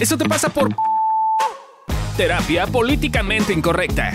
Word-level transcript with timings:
Eso 0.00 0.16
te 0.16 0.26
pasa 0.26 0.48
por 0.48 0.74
terapia 2.16 2.66
políticamente 2.66 3.52
incorrecta. 3.52 4.14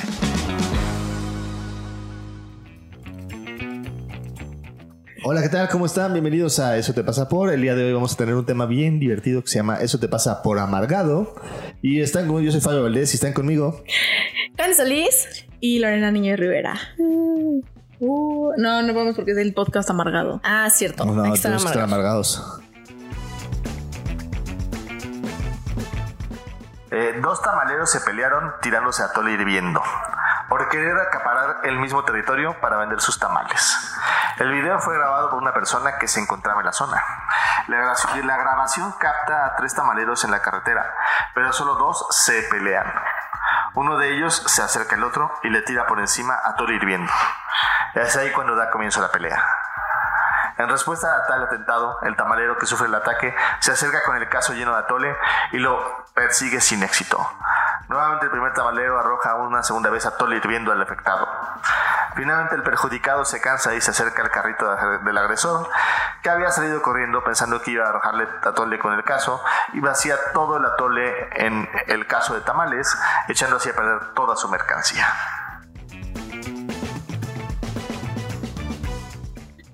Hola, 5.24 5.44
¿qué 5.44 5.50
tal? 5.50 5.70
¿Cómo 5.70 5.86
están? 5.86 6.14
Bienvenidos 6.14 6.58
a 6.58 6.76
Eso 6.78 6.94
te 6.94 7.04
pasa 7.04 7.30
por. 7.30 7.54
El 7.54 7.62
día 7.62 7.76
de 7.76 7.86
hoy 7.86 7.94
vamos 7.94 8.14
a 8.14 8.18
tener 8.18 8.34
un 8.34 8.48
tema 8.48 8.66
bien 8.66 9.00
divertido 9.00 9.44
que 9.44 9.48
se 9.48 9.60
llama 9.60 9.78
Eso 9.78 10.00
te 10.00 10.08
pasa 10.08 10.42
por 10.42 10.58
amargado. 10.58 11.36
Y 11.84 12.02
están 12.02 12.26
conmigo, 12.26 12.46
yo 12.46 12.52
soy 12.52 12.62
Fabio 12.62 12.82
Valdés 12.82 13.14
y 13.14 13.18
están 13.18 13.34
conmigo. 13.34 13.84
Candy 14.56 14.76
Solís 14.76 15.46
y 15.60 15.78
Lorena 15.78 16.10
Niño 16.10 16.36
Rivera. 16.36 16.80
Uh, 16.98 18.54
no, 18.58 18.82
no 18.82 18.94
podemos 18.94 19.16
porque 19.16 19.34
es 19.34 19.38
el 19.38 19.54
podcast 19.54 19.88
amargado. 19.92 20.42
Ah, 20.44 20.68
cierto. 20.74 21.06
No, 21.06 21.24
Hay 21.24 21.34
que 21.34 21.40
tenemos 21.40 21.64
que 21.64 21.70
estar 21.70 21.84
amargados. 21.84 22.60
Eh, 26.98 27.20
dos 27.20 27.42
tamaleros 27.42 27.92
se 27.92 28.00
pelearon 28.00 28.56
tirándose 28.62 29.04
a 29.04 29.12
tole 29.12 29.32
hirviendo 29.32 29.84
por 30.48 30.70
querer 30.70 30.98
acaparar 30.98 31.58
el 31.64 31.78
mismo 31.78 32.06
territorio 32.06 32.62
para 32.62 32.78
vender 32.78 33.02
sus 33.02 33.20
tamales. 33.20 33.94
El 34.38 34.50
video 34.54 34.80
fue 34.80 34.96
grabado 34.96 35.30
por 35.30 35.42
una 35.42 35.54
persona 35.54 35.98
que 35.98 36.08
se 36.08 36.22
encontraba 36.22 36.62
en 36.62 36.68
la 36.68 36.72
zona. 36.72 37.04
La 37.68 37.76
grabación, 37.80 38.26
la 38.26 38.38
grabación 38.38 38.94
capta 38.94 39.46
a 39.46 39.56
tres 39.58 39.76
tamaleros 39.76 40.24
en 40.24 40.32
la 40.32 40.42
carretera, 40.42 40.96
pero 41.34 41.52
solo 41.52 41.76
dos 41.76 42.08
se 42.12 42.44
pelean. 42.44 42.90
Uno 43.74 43.98
de 43.98 44.16
ellos 44.16 44.34
se 44.34 44.62
acerca 44.62 44.96
al 44.96 45.04
otro 45.04 45.34
y 45.44 45.50
le 45.50 45.64
tira 45.64 45.88
por 45.88 46.00
encima 46.00 46.40
a 46.46 46.56
tole 46.56 46.76
hirviendo. 46.76 47.12
Es 47.94 48.16
ahí 48.16 48.32
cuando 48.32 48.56
da 48.56 48.72
comienzo 48.72 49.02
la 49.02 49.12
pelea. 49.12 49.44
En 50.58 50.70
respuesta 50.70 51.08
a 51.16 51.26
tal 51.28 51.44
atentado, 51.44 52.00
el 52.04 52.16
tamalero 52.16 52.58
que 52.58 52.66
sufre 52.66 52.88
el 52.88 52.96
ataque 52.96 53.36
se 53.60 53.72
acerca 53.74 54.04
con 54.04 54.16
el 54.16 54.30
caso 54.30 54.54
lleno 54.54 54.72
de 54.74 54.80
atole 54.80 55.16
y 55.52 55.58
lo 55.58 56.06
persigue 56.14 56.62
sin 56.62 56.82
éxito. 56.84 57.20
Nuevamente 57.90 58.26
el 58.26 58.32
primer 58.32 58.54
tamalero 58.54 58.98
arroja 59.00 59.36
una 59.36 59.62
segunda 59.64 59.90
vez 59.90 60.06
atole 60.06 60.38
hirviendo 60.38 60.72
al 60.72 60.82
afectado. 60.82 61.28
Finalmente 62.16 62.56
el 62.56 62.64
perjudicado 62.64 63.26
se 63.26 63.42
cansa 63.42 63.74
y 63.76 63.82
se 63.82 63.92
acerca 63.92 64.22
al 64.22 64.32
carrito 64.32 64.74
de- 64.74 65.00
del 65.00 65.18
agresor, 65.18 65.70
que 66.24 66.30
había 66.30 66.50
salido 66.52 66.82
corriendo 66.82 67.22
pensando 67.24 67.62
que 67.62 67.72
iba 67.72 67.86
a 67.86 67.90
arrojarle 67.90 68.28
atole 68.44 68.80
con 68.80 68.94
el 68.94 69.04
caso 69.04 69.44
y 69.74 69.82
vacía 69.82 70.16
todo 70.34 70.58
el 70.58 70.66
atole 70.66 71.30
en 71.46 71.70
el 71.88 72.08
caso 72.08 72.34
de 72.34 72.42
tamales, 72.42 72.98
echando 73.28 73.58
así 73.58 73.70
a 73.70 73.76
perder 73.76 74.14
toda 74.14 74.36
su 74.38 74.48
mercancía. 74.50 75.06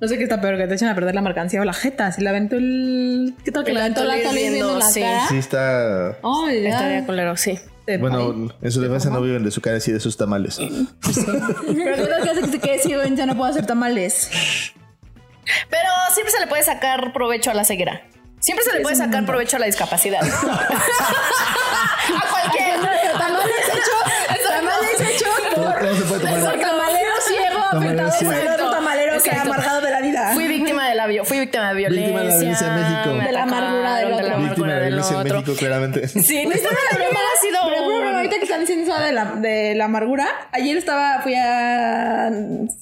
No 0.02 0.08
sé 0.08 0.18
qué 0.18 0.24
está 0.24 0.42
peor, 0.42 0.58
que 0.58 0.66
te 0.66 0.74
echen 0.74 0.88
a 0.88 0.96
perder 0.96 1.14
la 1.14 1.22
mercancía 1.22 1.62
o 1.62 1.64
la 1.64 1.74
jeta. 1.74 2.12
Si 2.12 2.24
la 2.24 2.32
aventó 2.32 2.56
el. 2.56 3.36
¿Qué 3.46 3.52
tal 3.52 3.64
que 3.64 3.72
la 3.72 3.82
aventó 3.82 4.04
la 4.04 4.14
atole 4.14 4.26
atole 4.26 4.42
hirviendo 4.42 4.72
en 4.72 4.80
la 4.80 4.90
hirviendo, 4.90 5.12
cara? 5.12 5.28
Sí, 5.30 5.38
está... 5.38 6.08
Ay, 6.24 6.64
ya. 6.64 6.70
Estaría 6.70 7.06
culero, 7.06 7.38
sí. 7.38 7.60
Bueno, 8.00 8.50
en 8.62 8.72
su 8.72 8.82
defensa 8.82 9.12
no 9.12 9.22
viven 9.22 9.44
de 9.44 9.52
su 9.52 9.62
cara 9.62 9.78
y 9.86 9.92
de 9.92 10.00
sus 10.00 10.18
tamales. 10.18 10.58
Pero 10.60 11.96
¿qué 11.96 12.08
tal 12.08 12.24
que 12.24 12.30
hace 12.30 12.42
que 12.42 12.48
se 12.48 12.60
quede 12.60 12.80
ciego 12.80 13.04
y 13.06 13.16
ya 13.16 13.28
no 13.28 13.38
puede 13.38 13.52
hacer 13.52 13.68
tamales? 13.68 14.32
Pero 15.70 15.90
siempre 16.14 16.32
se 16.32 16.40
le 16.40 16.48
puede 16.48 16.64
sacar 16.64 17.14
provecho 17.14 17.52
a 17.52 17.54
la 17.54 17.64
ceguera. 17.64 18.02
Siempre 18.40 18.66
se 18.66 18.74
le 18.74 18.82
puede 18.82 18.96
sacar 18.96 19.24
provecho 19.26 19.58
a 19.58 19.60
la 19.60 19.68
discapacidad. 19.68 20.22
a 20.24 20.28
cualquier. 22.32 22.80
Tamales 23.20 23.70
hecho, 23.70 23.92
tamales 24.50 25.02
hecho 25.02 25.26
Todo, 25.54 25.66
por, 25.66 25.80
todo 25.80 25.96
se 25.96 26.02
puede 26.02 26.22
tomar. 26.22 26.71
Afectado 27.78 28.12
ciego. 28.12 28.34
por 28.34 28.42
el 28.42 28.48
otro 28.50 28.72
tamalero 28.72 29.22
que 29.24 29.32
ha 29.32 29.42
amargado 29.42 29.82
de 29.82 29.92
la 29.92 30.02
vida. 30.02 30.32
Fui 30.34 30.48
víctima 30.48 30.90
de 30.90 30.96
la 30.96 31.08
fui 31.24 31.40
víctima 31.40 31.70
de 31.70 31.76
violencia. 31.76 32.08
Víctima 32.08 32.22
de 32.22 32.28
la 32.30 32.38
violencia 32.38 32.68
en 32.68 32.76
México. 32.76 33.14
me 33.16 33.26
De 33.26 33.32
la 33.32 33.44
amargura 33.44 33.96
del 33.98 34.14
atacaron, 34.14 34.14
otro. 34.14 34.24
De 34.24 34.30
la 34.30 34.38
Víctima 34.50 34.74
de 34.74 34.80
violencia 34.88 35.14
en 35.14 35.22
otro. 35.22 35.40
México, 35.40 35.58
claramente. 35.58 36.08
Sí, 36.08 36.46
no 36.46 36.52
estaba 36.52 36.76
la 36.92 36.98
broma 36.98 37.20
ha 37.20 37.42
sido. 37.42 37.60
Pero, 37.64 37.76
pero, 37.88 38.00
pero, 38.02 38.18
ahorita 38.18 38.36
que 38.38 38.44
están 38.44 38.60
diciendo 38.62 38.92
eso 38.94 39.02
de 39.04 39.12
la, 39.12 39.26
de 39.36 39.76
la 39.76 39.86
amargura, 39.86 40.28
ayer 40.52 40.78
estaba, 40.78 41.22
fui 41.22 41.36
a. 41.36 42.30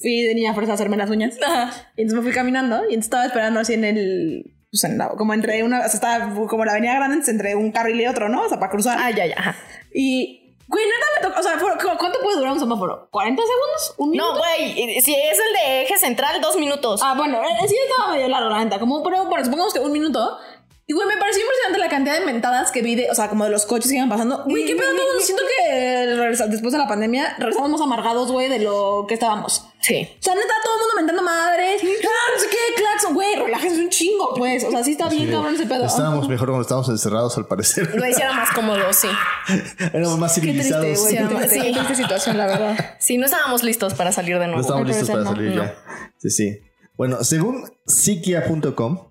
Fui 0.00 0.22
de 0.22 0.34
niña 0.34 0.54
fuerza 0.54 0.72
a 0.72 0.74
hacerme 0.74 0.96
las 0.96 1.10
uñas. 1.10 1.36
Ajá. 1.44 1.70
Y 1.96 2.02
entonces 2.02 2.16
me 2.18 2.22
fui 2.22 2.32
caminando 2.32 2.76
y 2.82 2.94
entonces 2.94 3.04
estaba 3.06 3.26
esperando 3.26 3.60
así 3.60 3.74
en 3.74 3.84
el. 3.84 4.54
Pues 4.70 4.84
en 4.84 4.98
la- 4.98 5.08
como 5.08 5.34
entre 5.34 5.62
una. 5.64 5.78
O 5.80 5.82
sea, 5.82 5.94
estaba 5.94 6.34
como 6.46 6.64
la 6.64 6.72
avenida 6.72 6.94
grande, 6.94 7.14
entonces 7.14 7.34
entre 7.34 7.54
un 7.56 7.72
carril 7.72 8.00
y 8.00 8.06
otro, 8.06 8.28
¿no? 8.28 8.42
O 8.42 8.48
sea, 8.48 8.58
para 8.60 8.70
cruzar. 8.70 8.98
Ah, 9.00 9.10
ya, 9.10 9.26
ya. 9.26 9.56
Y. 9.92 10.39
Güey, 10.72 10.84
neta 10.86 11.06
me 11.16 11.28
tocó. 11.28 11.40
O 11.40 11.42
sea, 11.42 11.58
fue- 11.58 11.72
¿cu- 11.72 11.98
¿cuánto 11.98 12.20
puede 12.20 12.36
durar 12.36 12.52
un 12.52 12.60
semáforo? 12.60 13.08
¿40 13.10 13.24
segundos? 13.42 13.94
¿Un 13.98 14.10
minuto? 14.10 14.32
No, 14.34 14.38
güey, 14.38 15.00
si 15.00 15.14
es 15.14 15.38
el 15.38 15.52
de 15.52 15.82
eje 15.82 15.96
central, 15.98 16.40
dos 16.40 16.56
minutos. 16.56 17.00
Ah, 17.02 17.14
bueno, 17.16 17.42
eh, 17.42 17.66
sí 17.68 17.74
estaba 17.88 18.12
medio 18.12 18.28
largo, 18.28 18.48
la 18.50 18.62
neta. 18.64 18.78
Como, 18.78 19.02
pero 19.02 19.24
bueno, 19.24 19.44
supongamos 19.44 19.74
que 19.74 19.80
un 19.80 19.90
minuto. 19.92 20.38
Y 20.86 20.92
güey, 20.92 21.06
me 21.06 21.16
pareció 21.18 21.40
impresionante 21.42 21.78
la 21.78 21.88
cantidad 21.88 22.18
de 22.18 22.26
mentadas 22.26 22.72
que 22.72 22.82
vi 22.82 22.94
de, 22.96 23.10
o 23.10 23.14
sea, 23.14 23.28
como 23.28 23.44
de 23.44 23.50
los 23.50 23.64
coches 23.66 23.90
que 23.90 23.96
iban 23.96 24.08
pasando. 24.08 24.42
Güey, 24.44 24.64
qué 24.64 24.74
pedo 24.76 24.90
todo. 24.96 25.20
Siento 25.20 25.42
que 25.56 25.99
después 26.48 26.72
de 26.72 26.78
la 26.78 26.86
pandemia 26.88 27.34
regresamos 27.38 27.70
más 27.70 27.80
amargados, 27.80 28.30
güey, 28.32 28.48
de 28.48 28.58
lo 28.60 29.04
que 29.08 29.14
estábamos. 29.14 29.66
Sí. 29.80 30.08
O 30.18 30.22
sea, 30.22 30.34
neta, 30.34 30.52
todo 30.64 30.74
el 30.74 30.80
mundo 30.80 30.94
mentando 30.96 31.22
madres. 31.22 31.80
Ah, 31.82 32.32
no 32.34 32.40
sé 32.40 32.46
qué, 32.50 32.82
claxon, 32.82 33.14
güey, 33.14 33.36
relájense 33.36 33.80
un 33.82 33.88
chingo, 33.88 34.34
pues. 34.36 34.64
O 34.64 34.70
sea, 34.70 34.84
sí 34.84 34.92
está 34.92 35.08
bien 35.08 35.30
cabrón 35.30 35.54
ese 35.54 35.66
pedo. 35.66 35.84
Estábamos 35.86 36.28
mejor 36.28 36.48
cuando 36.48 36.62
estábamos 36.62 36.88
encerrados, 36.88 37.36
al 37.38 37.46
parecer. 37.46 37.94
Lo 37.94 38.06
hiciera 38.06 38.32
más 38.32 38.50
cómodo, 38.52 38.92
sí. 38.92 39.08
Éramos 39.92 40.18
más 40.18 40.34
Qué 40.34 40.40
triste, 40.42 40.62
civilizados. 40.64 41.00
güey. 41.00 41.16
Qué 41.16 41.22
Sí, 41.22 41.28
triste, 41.34 41.48
sí. 41.54 41.60
qué 41.60 41.72
triste 41.72 41.94
situación, 41.96 42.36
la 42.36 42.46
verdad. 42.46 42.96
Sí, 42.98 43.18
no 43.18 43.26
estábamos 43.26 43.62
listos 43.62 43.94
para 43.94 44.12
salir 44.12 44.38
de 44.38 44.46
nuevo. 44.46 44.56
No 44.56 44.60
estamos 44.62 44.82
Al 44.82 44.88
listos 44.88 45.10
para 45.10 45.24
salir 45.24 45.54
no. 45.54 45.64
ya. 45.64 45.74
Sí, 46.18 46.30
sí. 46.30 46.60
Bueno, 46.96 47.24
según 47.24 47.64
psiquia.com, 47.86 49.08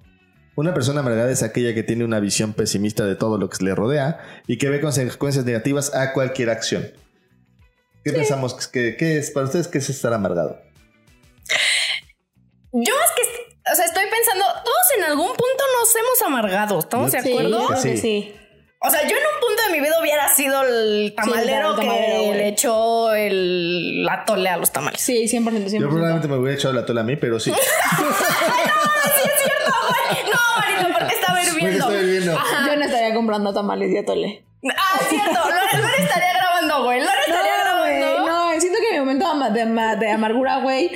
una 0.55 0.73
persona 0.73 0.99
amargada 0.99 1.31
es 1.31 1.41
aquella 1.41 1.73
que 1.73 1.83
tiene 1.83 2.03
una 2.03 2.19
visión 2.19 2.53
pesimista 2.53 3.05
de 3.05 3.15
todo 3.15 3.37
lo 3.37 3.49
que 3.49 3.63
le 3.63 3.73
rodea 3.73 4.19
y 4.45 4.57
que 4.57 4.69
ve 4.69 4.81
consecuencias 4.81 5.45
negativas 5.45 5.95
a 5.95 6.13
cualquier 6.13 6.49
acción. 6.49 6.91
¿Qué 8.03 8.11
pensamos? 8.13 8.53
que 8.67 8.95
qué 8.97 9.17
es 9.17 9.31
para 9.31 9.45
ustedes? 9.45 9.67
¿Qué 9.67 9.77
es 9.79 9.89
estar 9.89 10.13
amargado? 10.13 10.59
Yo 12.71 12.93
es 12.93 13.11
que, 13.15 13.71
o 13.71 13.75
sea, 13.75 13.85
estoy 13.85 14.05
pensando, 14.09 14.45
todos 14.63 14.77
en 14.97 15.03
algún 15.05 15.27
punto 15.27 15.63
nos 15.79 15.95
hemos 15.95 16.21
amargado, 16.25 16.79
¿estamos 16.79 17.11
de 17.11 17.21
Sí. 17.21 17.31
acuerdo? 17.31 17.67
creo 17.67 17.81
que 17.81 17.97
sí. 17.97 18.35
O 18.81 18.89
sea, 18.89 19.01
yo 19.03 19.09
en 19.17 19.23
un 19.23 19.39
punto 19.45 19.63
de 19.67 19.71
mi 19.73 19.79
vida 19.81 19.99
hubiera 19.99 20.33
sido 20.33 20.63
el 20.63 21.13
tamalero 21.15 21.71
el 21.71 21.75
que 21.75 21.81
tamalero, 21.85 22.23
güey. 22.23 22.37
le 22.37 22.47
echó 22.47 23.13
el 23.13 24.03
la 24.05 24.23
tole 24.23 24.47
a 24.49 24.55
los 24.55 24.71
tamales. 24.71 25.01
Sí, 25.01 25.27
100%, 25.27 25.67
100%. 25.67 25.79
Yo 25.81 25.89
probablemente 25.89 26.27
me 26.29 26.37
hubiera 26.37 26.55
echado 26.57 26.73
la 26.73 26.85
tola 26.85 27.01
a 27.01 27.03
mí, 27.03 27.17
pero 27.17 27.39
sí. 27.41 27.51
No, 30.31 30.37
Marito, 30.59 30.97
porque 30.97 31.13
estaba 31.15 31.39
Porque 31.39 31.49
hirviendo. 31.65 31.89
Yo 32.67 32.75
no 32.75 32.85
estaría 32.85 33.13
comprando 33.13 33.53
tamales 33.53 33.91
y 33.91 33.97
atole. 33.97 34.43
Ah, 34.77 34.99
cierto. 35.07 35.31
Lore, 35.33 35.81
Lore 35.81 36.03
estaría 36.03 36.33
grabando, 36.33 36.83
güey. 36.83 36.99
Lore 36.99 37.19
estaría 37.27 37.57
momento 39.17 39.49
de, 39.49 39.65
de 39.99 40.11
amargura, 40.11 40.59
güey. 40.59 40.91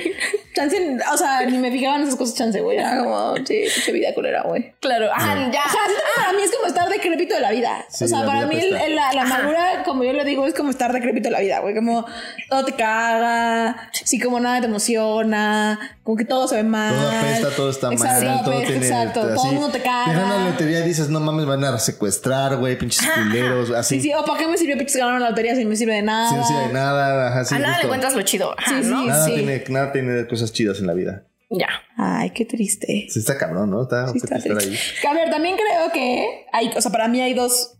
Chance, 0.54 0.96
o 1.12 1.16
sea, 1.16 1.44
ni 1.46 1.58
me 1.58 1.70
fijaba 1.72 1.96
en 1.96 2.02
esas 2.02 2.16
cosas, 2.16 2.36
chance, 2.36 2.60
güey. 2.60 2.78
Era 2.78 2.98
como, 2.98 3.34
sí, 3.44 3.64
qué 3.84 3.92
vida 3.92 4.14
culera, 4.14 4.42
güey. 4.42 4.72
Claro, 4.80 5.10
ajá, 5.12 5.34
ya. 5.50 5.62
O 5.66 5.70
sea, 5.70 5.80
siento 5.86 6.02
que 6.04 6.20
para 6.20 6.32
mí 6.32 6.42
es 6.42 6.50
como 6.54 6.66
estar 6.66 6.88
decrépito 6.88 7.34
de 7.34 7.40
la 7.40 7.50
vida. 7.50 7.84
Sí, 7.88 8.04
o 8.04 8.08
sea, 8.08 8.24
para 8.24 8.46
mí 8.46 8.56
el- 8.58 8.94
la, 8.94 9.12
la 9.12 9.22
amargura, 9.22 9.82
como 9.84 10.04
yo 10.04 10.12
lo 10.12 10.24
digo, 10.24 10.46
es 10.46 10.54
como 10.54 10.70
estar 10.70 10.92
decrépito 10.92 11.24
de 11.28 11.32
la 11.32 11.40
vida, 11.40 11.58
güey. 11.60 11.74
Como 11.74 12.06
todo 12.48 12.64
te 12.64 12.72
caga, 12.72 13.90
sí, 13.92 14.20
como 14.20 14.38
nada 14.40 14.60
te 14.60 14.66
emociona, 14.66 15.98
como 16.02 16.16
que 16.16 16.24
todo 16.24 16.46
se 16.48 16.56
ve 16.56 16.62
mal. 16.64 16.94
Todo 16.94 17.08
apesta, 17.10 17.48
todo 17.56 17.70
está 17.70 17.92
Exacto, 17.92 18.24
mal, 18.26 18.44
todo 18.44 18.60
tiene. 18.62 18.76
Exacto, 18.86 19.20
todo 19.22 19.32
así. 19.34 19.48
el 19.48 19.54
mundo 19.54 19.68
te 19.70 19.78
Te 19.80 19.84
ganan 19.88 20.16
la 20.28 20.28
caga. 20.36 20.50
lotería 20.50 20.80
dices, 20.82 21.08
no 21.08 21.20
mames, 21.20 21.46
van 21.46 21.64
a 21.64 21.78
secuestrar, 21.78 22.56
güey, 22.56 22.78
pinches 22.78 23.04
culeros, 23.10 23.70
así. 23.70 23.96
Sí, 23.96 24.02
sí, 24.08 24.12
o 24.14 24.24
para 24.24 24.38
qué 24.38 24.46
me 24.46 24.56
sirvió 24.56 24.76
pinches 24.76 24.96
ganar 24.96 25.20
la 25.20 25.30
lotería 25.30 25.54
si 25.54 25.64
no 25.64 25.70
me 25.70 25.76
sirve 25.76 25.94
de 25.94 26.02
nada. 26.02 26.28
Sí, 26.28 26.36
no 26.36 26.46
sirve 26.46 26.66
de 26.68 26.72
nada, 26.72 27.28
ajá, 27.28 27.44
sí, 27.44 27.54
a 27.54 27.58
nada 27.58 27.78
le 27.78 27.84
encuentras 27.84 28.14
lo 28.14 28.22
chido. 28.22 28.54
Ajá, 28.56 28.70
Sí, 28.70 28.82
sí, 28.84 28.90
¿no? 28.90 29.04
Nada, 29.04 29.24
sí. 29.26 29.34
tiene, 29.34 29.64
nada 29.68 29.92
tiene 29.92 30.26
cosas 30.26 30.43
chidas 30.52 30.78
en 30.80 30.86
la 30.86 30.94
vida. 30.94 31.26
Ya. 31.50 31.68
Ay, 31.96 32.30
qué 32.30 32.44
triste. 32.44 33.06
Sí, 33.08 33.18
está 33.20 33.38
cabrón, 33.38 33.70
¿no? 33.70 33.82
Está, 33.82 34.08
Sí, 34.08 34.18
está 34.18 34.36
estar 34.36 34.52
ahí. 34.58 34.66
triste. 34.66 35.00
Que, 35.00 35.08
A 35.08 35.12
ver, 35.14 35.30
también 35.30 35.56
creo 35.56 35.92
que 35.92 36.46
hay, 36.52 36.68
o 36.76 36.80
sea, 36.80 36.90
para 36.90 37.06
mí 37.08 37.20
hay 37.20 37.34
dos, 37.34 37.76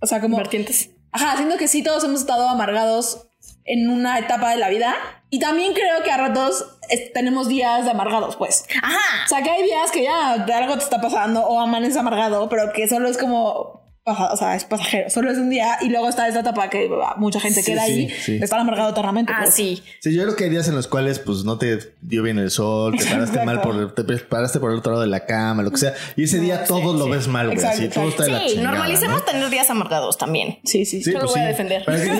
o 0.00 0.06
sea, 0.06 0.20
como 0.20 0.36
Vertientes. 0.36 0.90
Ajá, 1.12 1.36
siento 1.36 1.56
que 1.56 1.68
sí 1.68 1.82
todos 1.82 2.04
hemos 2.04 2.20
estado 2.20 2.48
amargados 2.48 3.26
en 3.64 3.88
una 3.90 4.18
etapa 4.18 4.50
de 4.50 4.56
la 4.58 4.68
vida 4.70 4.94
y 5.30 5.38
también 5.40 5.74
creo 5.74 6.02
que 6.02 6.10
a 6.10 6.16
ratos 6.16 6.78
es- 6.88 7.12
tenemos 7.12 7.48
días 7.48 7.84
de 7.84 7.90
amargados, 7.90 8.36
pues. 8.36 8.64
Ajá. 8.82 9.24
O 9.26 9.28
sea, 9.28 9.42
que 9.42 9.50
hay 9.50 9.62
días 9.64 9.90
que 9.90 10.02
ya 10.04 10.32
algo 10.34 10.76
te 10.78 10.84
está 10.84 11.00
pasando 11.00 11.42
o 11.46 11.60
amaneces 11.60 11.96
amargado, 11.96 12.48
pero 12.48 12.72
que 12.72 12.88
solo 12.88 13.08
es 13.08 13.18
como 13.18 13.87
o 14.08 14.36
sea, 14.36 14.54
es 14.56 14.64
pasajero, 14.64 15.10
solo 15.10 15.30
es 15.30 15.38
un 15.38 15.50
día 15.50 15.78
y 15.80 15.88
luego 15.88 16.08
está 16.08 16.26
esta 16.28 16.40
etapa 16.40 16.68
que 16.70 16.88
bah, 16.88 17.14
mucha 17.18 17.40
gente 17.40 17.62
Sí, 17.62 17.72
queda 17.72 17.84
sí, 17.84 17.90
ahí 17.92 18.10
sí. 18.10 18.38
estar 18.42 18.58
amargado 18.60 18.90
eternamente. 18.90 19.32
Ah, 19.34 19.40
pues. 19.42 19.54
sí. 19.54 19.82
Sí, 20.00 20.14
yo 20.14 20.22
creo 20.24 20.36
que 20.36 20.44
hay 20.44 20.50
días 20.50 20.68
en 20.68 20.74
los 20.74 20.86
cuales 20.88 21.18
pues 21.18 21.44
no 21.44 21.58
te 21.58 21.94
dio 22.00 22.22
bien 22.22 22.38
el 22.38 22.50
sol, 22.50 22.96
te 22.96 23.04
paraste 23.04 23.38
Exacto. 23.38 23.44
mal 23.46 23.60
por, 23.60 23.94
te 23.94 24.04
paraste 24.18 24.60
por 24.60 24.72
el 24.72 24.78
otro 24.78 24.92
lado 24.92 25.02
de 25.02 25.08
la 25.08 25.26
cama, 25.26 25.62
lo 25.62 25.70
que 25.70 25.78
sea. 25.78 25.94
Y 26.16 26.24
ese 26.24 26.38
día 26.40 26.64
todo 26.64 26.94
lo 26.94 27.08
ves 27.08 27.28
mal, 27.28 27.46
güey. 27.54 27.64
Así, 27.64 27.88
todo 27.88 28.08
está 28.08 28.24
de 28.24 28.30
la 28.30 28.40
Sí, 28.40 28.46
chingada, 28.54 28.70
normalicemos 28.72 29.18
¿no? 29.20 29.24
tener 29.24 29.50
días 29.50 29.68
amargados 29.70 30.18
también. 30.18 30.58
Sí, 30.64 30.84
sí, 30.84 30.98
sí. 30.98 31.04
Sí, 31.04 31.12
Yo 31.12 31.18
lo 31.18 31.24
pues 31.26 31.32
voy 31.32 31.40
a 31.40 31.44
sí. 31.44 31.48
defender. 31.48 31.84
¿Para 31.84 32.02
qué, 32.02 32.10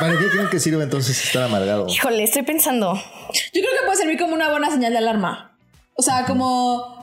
¿Para 0.00 0.18
qué 0.18 0.26
creen 0.28 0.48
que 0.50 0.60
sirve 0.60 0.82
entonces 0.84 1.24
estar 1.24 1.42
amargado? 1.44 1.86
Híjole, 1.88 2.22
estoy 2.24 2.42
pensando. 2.42 2.94
Yo 2.94 3.00
creo 3.52 3.64
que 3.80 3.84
puede 3.86 3.96
servir 3.98 4.18
como 4.18 4.34
una 4.34 4.50
buena 4.50 4.70
señal 4.70 4.92
de 4.92 4.98
alarma. 4.98 5.56
O 5.94 6.02
sea, 6.02 6.24
como 6.24 6.99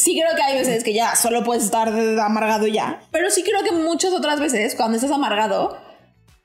sí 0.00 0.20
creo 0.20 0.34
que 0.34 0.42
hay 0.42 0.58
veces 0.58 0.82
que 0.82 0.92
ya 0.92 1.14
solo 1.14 1.44
puedes 1.44 1.64
estar 1.64 1.88
amargado 2.20 2.66
ya. 2.66 3.00
Pero 3.10 3.30
sí 3.30 3.42
creo 3.42 3.62
que 3.62 3.72
muchas 3.72 4.12
otras 4.12 4.40
veces, 4.40 4.74
cuando 4.74 4.96
estás 4.96 5.10
amargado, 5.10 5.76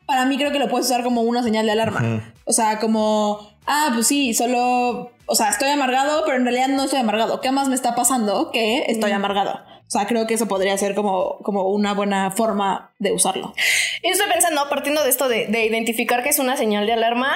para 0.05 0.25
mí 0.25 0.37
creo 0.37 0.51
que 0.51 0.59
lo 0.59 0.69
puedes 0.69 0.87
usar 0.87 1.03
como 1.03 1.21
una 1.21 1.43
señal 1.43 1.65
de 1.65 1.71
alarma. 1.71 2.33
O 2.45 2.53
sea, 2.53 2.79
como, 2.79 3.57
ah, 3.65 3.91
pues 3.93 4.07
sí, 4.07 4.33
solo, 4.33 5.11
o 5.25 5.35
sea, 5.35 5.49
estoy 5.49 5.69
amargado, 5.69 6.23
pero 6.25 6.37
en 6.37 6.43
realidad 6.43 6.67
no 6.67 6.83
estoy 6.83 6.99
amargado. 6.99 7.41
¿Qué 7.41 7.51
más 7.51 7.67
me 7.67 7.75
está 7.75 7.95
pasando 7.95 8.51
que 8.51 8.85
estoy 8.87 9.11
amargado? 9.11 9.61
O 9.87 9.89
sea, 9.89 10.07
creo 10.07 10.25
que 10.25 10.33
eso 10.33 10.47
podría 10.47 10.77
ser 10.77 10.95
como, 10.95 11.37
como 11.43 11.69
una 11.69 11.93
buena 11.93 12.31
forma 12.31 12.93
de 12.99 13.11
usarlo. 13.11 13.53
Y 14.01 14.09
estoy 14.09 14.27
pensando, 14.31 14.67
partiendo 14.69 15.03
de 15.03 15.09
esto 15.09 15.27
de, 15.27 15.47
de 15.47 15.65
identificar 15.65 16.23
que 16.23 16.29
es 16.29 16.39
una 16.39 16.57
señal 16.57 16.87
de 16.87 16.93
alarma, 16.93 17.35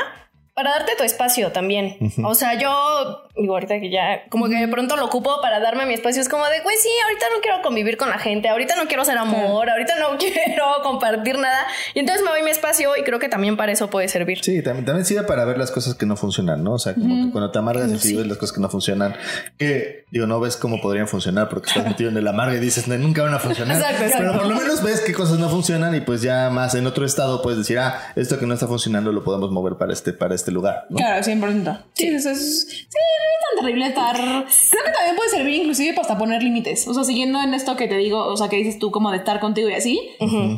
para 0.60 0.72
darte 0.72 0.92
tu 0.98 1.04
espacio 1.04 1.54
también. 1.54 1.96
O 2.22 2.36
sea, 2.36 2.60
yo 2.60 3.30
digo 3.38 3.54
ahorita 3.54 3.80
que 3.80 3.90
ya 3.90 4.28
como 4.30 4.50
que 4.50 4.56
de 4.56 4.68
pronto 4.68 4.98
lo 4.98 5.06
ocupo 5.06 5.40
para 5.42 5.62
darme 5.62 5.86
mi 5.86 5.94
espacio. 5.94 6.22
Es 6.22 6.28
como 6.28 6.46
de, 6.48 6.60
güey, 6.60 6.76
sí, 6.76 6.90
ahorita 7.06 7.26
no 7.34 7.42
quiero 7.42 7.62
convivir 7.62 7.96
con 7.96 8.10
la 8.10 8.20
gente, 8.20 8.50
ahorita 8.50 8.76
no 8.76 8.88
quiero 8.88 9.06
ser 9.06 9.18
amor, 9.18 9.70
ahorita 9.70 9.94
no 10.00 10.18
quiero 10.20 10.66
compartir 10.84 11.38
nada. 11.38 11.66
Y 11.94 12.00
entonces 12.00 12.26
me 12.26 12.32
doy 12.32 12.44
mi 12.44 12.52
espacio 12.52 12.98
y 12.98 13.04
creo 13.04 13.20
que 13.20 13.30
también 13.30 13.56
para 13.56 13.72
eso 13.72 13.90
puede 13.90 14.10
servir. 14.10 14.40
Sí, 14.44 14.62
también, 14.62 14.86
también 14.86 15.06
sirve 15.06 15.24
para 15.24 15.46
ver 15.46 15.58
las 15.58 15.72
cosas 15.72 15.96
que 15.96 16.06
no 16.06 16.18
funcionan, 16.18 16.62
¿no? 16.62 16.74
O 16.74 16.80
sea, 16.80 16.94
como 16.94 17.28
que 17.28 17.32
cuando 17.32 17.52
te 17.52 17.60
amargas 17.60 18.06
y 18.06 18.18
ves 18.18 18.28
las 18.28 18.38
cosas 18.38 18.54
que 18.54 18.62
no 18.62 18.68
funcionan, 18.68 19.16
que 19.58 20.04
digo, 20.12 20.28
no 20.28 20.42
ves 20.42 20.58
cómo 20.58 20.82
podrían 20.82 21.08
funcionar 21.08 21.48
porque 21.48 21.70
estás 21.70 21.86
metido 21.86 22.10
en 22.10 22.18
el 22.18 22.28
amarga 22.28 22.56
y 22.56 22.60
dices, 22.60 22.90
"No, 22.90 22.98
nunca 22.98 23.24
van 23.24 23.34
a 23.34 23.40
funcionar. 23.40 23.78
Exacto, 23.78 24.04
exacto. 24.04 24.28
Pero 24.28 24.40
por 24.40 24.48
lo 24.50 24.56
menos 24.56 24.84
ves 24.84 25.00
qué 25.00 25.14
cosas 25.14 25.40
no 25.40 25.48
funcionan 25.48 25.96
y 25.96 26.02
pues 26.02 26.22
ya 26.22 26.50
más 26.50 26.76
en 26.76 26.86
otro 26.86 27.06
estado 27.06 27.42
puedes 27.42 27.60
decir, 27.60 27.80
ah, 27.80 28.12
esto 28.18 28.38
que 28.38 28.46
no 28.46 28.54
está 28.54 28.68
funcionando 28.68 29.14
lo 29.14 29.24
podemos 29.24 29.52
mover 29.52 29.76
para 29.76 29.94
este, 29.94 30.12
para 30.12 30.36
este 30.36 30.49
lugar, 30.52 30.86
¿no? 30.90 30.98
Claro, 30.98 31.24
100%. 31.24 31.84
Sí, 31.94 32.08
eso 32.08 32.30
es. 32.30 32.68
Sí, 32.68 32.78
no 32.92 32.96
es 32.96 33.58
tan 33.58 33.66
terrible 33.66 33.88
estar. 33.88 34.16
Creo 34.16 34.84
que 34.86 34.92
también 34.92 35.16
puede 35.16 35.30
servir 35.30 35.56
inclusive 35.56 35.94
para 35.94 36.02
hasta 36.04 36.18
poner 36.18 36.44
límites. 36.44 36.88
O 36.88 36.94
sea, 36.94 37.04
siguiendo 37.04 37.42
en 37.42 37.54
esto 37.54 37.76
que 37.76 37.88
te 37.88 37.98
digo, 37.98 38.26
o 38.26 38.38
sea, 38.38 38.50
que 38.50 38.58
dices 38.58 38.80
tú 38.80 38.92
como 38.92 39.12
de 39.12 39.18
estar 39.18 39.40
contigo 39.40 39.70
y 39.70 39.74
así, 39.74 40.10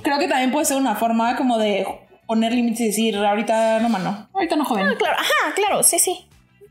creo 0.04 0.20
que 0.20 0.28
también 0.28 0.52
puede 0.52 0.66
ser 0.66 0.78
una 0.78 0.96
forma 0.96 1.36
como 1.36 1.58
de 1.58 1.86
poner 2.26 2.54
límites 2.54 2.80
y 2.82 2.88
decir, 2.88 3.18
ahorita 3.18 3.80
no, 3.80 3.90
mano, 3.90 4.30
ahorita 4.34 4.56
no, 4.56 4.66
joven. 4.66 4.88
Ah, 4.88 4.96
claro, 4.98 5.16
ajá, 5.20 5.54
claro, 5.56 5.84
sí, 5.84 6.00
sí. 6.00 6.28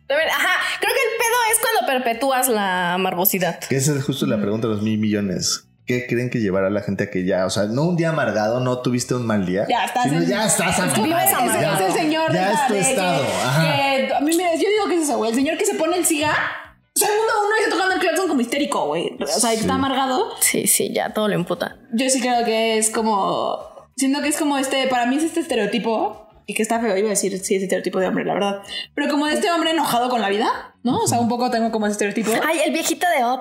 También, 0.06 0.28
Ajá, 0.28 0.58
creo 0.80 0.92
que 0.92 1.00
el 1.00 1.18
pedo 1.18 1.36
es 1.52 1.58
cuando 1.60 1.86
perpetúas 1.86 2.48
la 2.48 2.94
amargosidad. 2.94 3.60
Que 3.60 3.76
esa 3.76 3.94
es 3.94 4.02
justo 4.02 4.26
la 4.26 4.40
pregunta 4.40 4.66
de 4.66 4.74
los 4.74 4.82
mil 4.82 4.98
millones. 4.98 5.69
¿Qué 5.90 6.06
creen 6.06 6.30
que 6.30 6.38
llevará 6.40 6.68
a 6.68 6.70
la 6.70 6.82
gente 6.82 7.04
a 7.04 7.10
que 7.10 7.24
ya, 7.24 7.46
o 7.46 7.50
sea, 7.50 7.64
no 7.64 7.82
un 7.82 7.96
día 7.96 8.10
amargado, 8.10 8.60
no 8.60 8.78
tuviste 8.80 9.14
un 9.14 9.26
mal 9.26 9.44
día? 9.46 9.66
Ya 9.68 9.84
estás 9.84 10.04
sino 10.04 10.18
en- 10.22 10.28
ya 10.28 10.46
estás 10.46 10.76
Tú 10.94 11.02
vives- 11.02 11.32
amargado. 11.34 11.54
es, 11.54 11.60
ya, 11.60 11.74
es 11.74 11.80
el 11.80 11.92
señor 12.00 12.32
ya 12.32 12.48
de 12.48 12.54
es 12.54 12.66
tu 12.68 12.74
de 12.74 12.80
estado. 12.80 13.22
que- 13.26 13.32
Ajá. 13.32 13.62
que- 13.62 14.14
a 14.14 14.20
mí 14.20 14.30
mira, 14.36 14.54
yo 14.54 14.68
digo 14.68 14.88
que 14.88 14.94
es 14.96 15.02
eso, 15.02 15.16
güey. 15.18 15.30
El 15.30 15.36
señor 15.36 15.58
que 15.58 15.64
se 15.66 15.74
pone 15.74 15.96
el 15.96 16.04
ciga. 16.06 16.30
O 16.32 16.98
sea, 16.98 17.08
el 17.08 17.14
mundo 17.16 17.32
uno 17.46 17.54
está 17.62 17.70
tocando 17.70 17.94
el 17.94 18.00
claxon 18.00 18.28
como 18.28 18.40
histérico, 18.40 18.86
güey. 18.86 19.16
O 19.22 19.26
sea, 19.26 19.50
que 19.50 19.56
está 19.56 19.74
amargado. 19.74 20.30
Sí, 20.40 20.66
sí, 20.66 20.92
ya 20.94 21.12
todo 21.14 21.28
lo 21.28 21.34
imputa. 21.34 21.76
Yo 21.92 22.08
sí 22.10 22.20
creo 22.20 22.44
que 22.44 22.78
es 22.78 22.90
como. 22.90 23.58
Siento 23.96 24.20
que 24.22 24.28
es 24.28 24.36
como 24.36 24.58
este. 24.58 24.86
Para 24.88 25.06
mí 25.06 25.16
es 25.16 25.24
este 25.24 25.40
estereotipo. 25.40 26.26
Y 26.46 26.54
que 26.54 26.62
está 26.62 26.80
feo, 26.80 26.96
iba 26.96 27.06
a 27.06 27.10
decir, 27.10 27.38
sí, 27.44 27.54
es 27.54 27.62
estereotipo 27.62 28.00
de 28.00 28.08
hombre, 28.08 28.24
la 28.24 28.34
verdad. 28.34 28.62
Pero 28.94 29.08
como 29.08 29.26
de 29.26 29.34
este 29.34 29.50
hombre 29.52 29.70
enojado 29.70 30.08
con 30.10 30.20
la 30.20 30.28
vida, 30.28 30.74
¿no? 30.82 30.98
O 30.98 31.06
sea, 31.06 31.20
un 31.20 31.28
poco 31.28 31.48
tengo 31.48 31.70
como 31.70 31.86
ese 31.86 31.92
estereotipo. 31.92 32.32
Ay, 32.44 32.58
el 32.66 32.72
viejito 32.72 33.06
de 33.16 33.24
Up. 33.24 33.40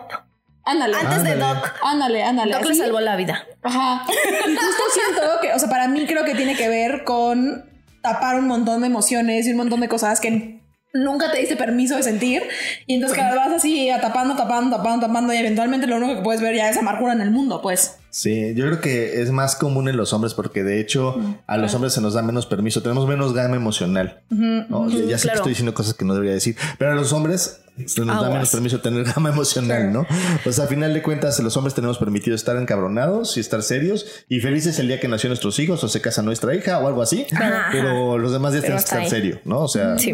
Ándale. 0.70 0.96
Antes 0.96 1.24
de. 1.24 1.36
Doc. 1.36 1.72
Ándale, 1.84 2.24
ándale. 2.24 2.54
Doc 2.54 2.66
le 2.66 2.76
salvó 2.76 3.00
la 3.00 3.16
vida. 3.16 3.44
Ajá. 3.64 4.04
Y 4.08 4.56
justo 4.56 4.84
siento 4.94 5.22
que, 5.42 5.54
o 5.54 5.60
sea, 5.60 5.70
para 5.70 5.88
mí 5.88 6.06
creo 6.06 6.24
que 6.26 6.36
tiene 6.36 6.56
que 6.56 6.68
ver 6.70 7.04
con 7.04 7.66
tapar 8.02 8.38
un 8.40 8.48
montón 8.48 8.82
de 8.82 8.88
emociones 8.88 9.46
y 9.48 9.52
un 9.52 9.58
montón 9.58 9.82
de 9.82 9.90
cosas 9.90 10.20
que 10.20 10.58
nunca 10.94 11.32
te 11.32 11.40
diste 11.40 11.56
permiso 11.56 11.96
de 11.98 12.04
sentir. 12.04 12.44
Y 12.88 12.96
entonces 12.96 13.18
cada 13.18 13.32
vez 13.32 13.40
vas 13.40 13.54
así 13.54 13.90
a 13.90 14.02
tapando, 14.02 14.36
tapando, 14.36 14.76
tapando, 14.78 15.06
tapando 15.06 15.34
y 15.34 15.38
eventualmente 15.38 15.86
lo 15.86 15.98
único 15.98 16.16
que 16.16 16.22
puedes 16.22 16.42
ver 16.42 16.56
ya 16.56 16.70
es 16.70 16.78
amargura 16.78 17.14
en 17.14 17.22
el 17.22 17.30
mundo, 17.32 17.62
pues. 17.62 17.98
Sí, 18.12 18.56
yo 18.56 18.66
creo 18.66 18.82
que 18.82 19.22
es 19.22 19.30
más 19.30 19.56
común 19.56 19.88
en 19.88 19.96
los 19.96 20.14
hombres 20.14 20.34
porque 20.34 20.64
de 20.64 20.80
hecho 20.80 21.16
a 21.46 21.58
los 21.58 21.76
hombres 21.76 21.94
se 21.94 22.02
nos 22.02 22.16
da 22.16 22.24
menos 22.24 22.48
permiso, 22.48 22.82
tenemos 22.82 23.08
menos 23.08 23.34
gama 23.36 23.56
emocional. 23.56 24.22
¿no? 24.30 24.90
Ya- 24.90 25.06
ya 25.06 25.18
sé 25.20 25.28
que 25.30 25.36
estoy 25.36 25.50
diciendo 25.52 25.76
cosas 25.76 25.94
que 25.94 26.06
no 26.06 26.14
debería 26.16 26.34
decir, 26.34 26.56
pero 26.80 26.92
a 26.92 26.96
los 26.96 27.14
hombres 27.14 27.62
se 27.86 28.06
nos 28.06 28.22
da 28.22 28.30
menos 28.30 28.50
permiso 28.52 28.80
tener 28.82 29.04
gama 29.14 29.30
emocional, 29.30 29.92
¿no? 29.92 30.06
O 30.46 30.52
sea, 30.52 30.66
a 30.66 30.68
final 30.68 30.94
de 30.94 31.02
cuentas, 31.02 31.40
los 31.40 31.56
hombres 31.58 31.74
tenemos 31.74 31.98
permitido 31.98 32.36
estar 32.36 32.56
encabronados 32.58 33.38
y 33.38 33.40
estar 33.40 33.62
serios 33.64 34.06
y 34.30 34.40
felices 34.40 34.80
el 34.80 34.88
día 34.88 35.00
que 35.00 35.08
nació 35.08 35.30
nuestros 35.30 35.58
hijos 35.60 35.84
o 35.84 35.88
se 35.88 36.02
casa 36.02 36.22
nuestra 36.22 36.56
hija 36.56 36.80
o 36.80 36.88
algo 36.88 37.02
así, 37.02 37.26
pero 37.72 38.18
los 38.18 38.32
demás 38.32 38.52
días 38.54 38.64
tenemos 38.64 38.84
que 38.84 38.96
estar 38.96 39.10
serio, 39.10 39.40
¿no? 39.46 39.60
O 39.62 39.68
sea, 39.68 39.98
Sí. 39.98 40.14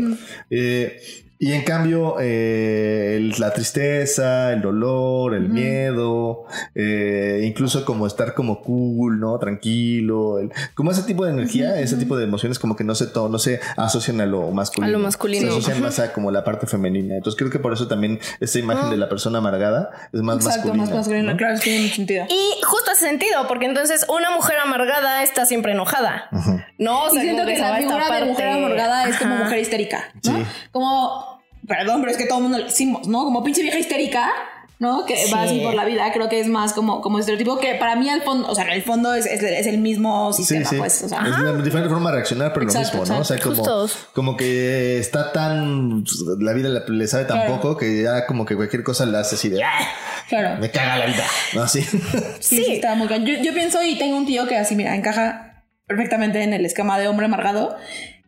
eh, 0.49 0.99
y 1.39 1.51
en 1.53 1.63
cambio, 1.63 2.15
eh, 2.19 3.15
el- 3.17 3.33
la 3.39 3.51
tristeza, 3.53 4.53
el 4.53 4.61
dolor, 4.61 5.33
el 5.33 5.49
miedo, 5.49 6.45
eh, 6.73 7.41
incluso 7.43 7.83
como 7.85 8.07
estar 8.07 8.33
como 8.33 8.61
cool, 8.61 9.19
¿no? 9.19 9.37
Tranquilo, 9.39 10.39
el- 10.39 10.51
como 10.73 10.91
ese 10.91 11.03
tipo 11.03 11.25
de 11.25 11.31
energía, 11.31 11.79
ese 11.79 11.97
tipo 11.97 12.17
de 12.17 12.23
emociones 12.23 12.59
como 12.59 12.75
que 12.75 12.83
no 12.83 12.95
se, 12.95 13.07
no 13.13 13.37
se 13.39 13.59
asocian 13.77 14.21
a 14.21 14.25
lo 14.25 14.51
masculino. 14.51 14.87
A 14.87 14.97
lo 14.97 15.03
masculino. 15.03 15.41
Se 15.51 15.57
asocian 15.57 15.81
más 15.81 15.99
a 15.99 16.13
como 16.13 16.31
la 16.31 16.43
parte 16.43 16.67
femenina. 16.67 17.15
Entonces 17.15 17.37
creo 17.37 17.51
que 17.51 17.59
por 17.59 17.73
eso 17.73 17.87
también 17.87 18.19
esta 18.39 18.59
imagen 18.59 18.89
de 18.89 18.97
la 18.97 19.09
persona 19.09 19.39
amargada 19.39 19.89
es 20.13 20.21
más 20.21 20.37
Exacto, 20.37 20.59
masculina. 20.69 20.85
más 20.85 20.93
masculino. 20.95 21.31
¿no? 21.31 21.37
Claro, 21.37 21.57
sí 21.57 21.63
tiene 21.65 21.81
mucho 21.83 21.95
sentido. 21.95 22.25
Y 22.29 22.61
justo 22.63 22.91
hace 22.91 23.05
sentido, 23.05 23.47
porque 23.47 23.65
entonces 23.65 24.05
una 24.09 24.31
mujer 24.31 24.57
amargada 24.57 25.23
está 25.23 25.45
siempre 25.45 25.73
enojada. 25.73 26.29
No, 26.77 27.03
o 27.03 27.07
Y 27.09 27.11
sea, 27.13 27.21
siento 27.21 27.45
que 27.45 27.57
la 27.57 27.75
figura 27.77 28.09
de 28.19 28.25
mujer 28.25 28.47
amargada 28.49 29.07
es 29.07 29.17
como 29.17 29.35
mujer 29.35 29.59
histérica, 29.59 30.03
¿no? 30.25 30.37
Sí. 30.37 30.43
Como, 30.71 31.24
perdón, 31.67 32.01
pero 32.01 32.11
es 32.11 32.17
que 32.17 32.25
todo 32.25 32.37
el 32.39 32.43
mundo 32.43 32.57
le 32.59 32.65
decimos, 32.65 33.07
¿no? 33.07 33.23
Como 33.23 33.43
pinche 33.43 33.61
vieja 33.61 33.77
histérica, 33.79 34.29
¿no? 34.77 35.05
Que 35.05 35.15
Sí. 35.15 35.31
va 35.31 35.43
así 35.43 35.59
por 35.61 35.73
la 35.73 35.85
vida. 35.85 36.11
Creo 36.11 36.27
que 36.27 36.39
es 36.39 36.47
más 36.47 36.73
como, 36.73 36.99
como 37.01 37.17
estereotipo 37.19 37.57
que 37.59 37.75
para 37.75 37.95
mí 37.95 38.09
al 38.09 38.21
fondo, 38.23 38.49
o 38.49 38.55
sea, 38.55 38.65
en 38.65 38.71
el 38.71 38.83
fondo 38.83 39.13
es, 39.13 39.25
es, 39.25 39.41
es 39.41 39.67
el 39.67 39.77
mismo 39.77 40.33
Sí, 40.33 40.43
sistema, 40.43 40.69
sí. 40.69 40.75
pues. 40.77 41.03
O 41.03 41.07
sea, 41.09 41.21
es 41.25 41.37
una 41.37 41.53
diferente 41.63 41.89
forma 41.89 42.09
de 42.09 42.15
reaccionar, 42.17 42.51
pero 42.53 42.65
Exacto, 42.65 42.97
lo 42.97 42.99
mismo, 43.03 43.15
¿no? 43.15 43.21
O 43.21 43.23
sea, 43.23 43.39
como, 43.39 43.87
como 44.13 44.37
que 44.37 44.99
está 44.99 45.31
tan. 45.31 46.03
La 46.39 46.51
vida 46.53 46.67
le, 46.69 46.81
le 46.87 47.07
sabe 47.07 47.23
tan 47.25 47.37
Claro. 47.37 47.55
poco 47.61 47.77
que 47.77 48.03
ya 48.03 48.25
como 48.25 48.45
que 48.45 48.55
cualquier 48.55 48.83
cosa 48.83 49.05
le 49.05 49.17
hace 49.17 49.35
así 49.35 49.47
de. 49.49 49.63
"Ah, 49.63 49.79
claro. 50.27 50.59
Me 50.59 50.69
caga 50.71 50.97
la 50.97 51.05
vida. 51.05 51.23
¿No? 51.53 51.63
Así. 51.63 51.81
Sí, 51.81 51.97
sí, 52.39 52.65
está 52.73 52.95
muy 52.95 53.07
yo, 53.07 53.41
yo 53.41 53.53
pienso 53.53 53.81
y 53.81 53.97
tengo 53.97 54.17
un 54.17 54.25
tío 54.25 54.45
que 54.47 54.57
así, 54.57 54.75
mira, 54.75 54.93
encaja 54.95 55.63
perfectamente 55.87 56.41
en 56.43 56.51
el 56.53 56.65
esquema 56.65 56.99
de 56.99 57.07
hombre 57.07 57.27
amargado. 57.27 57.77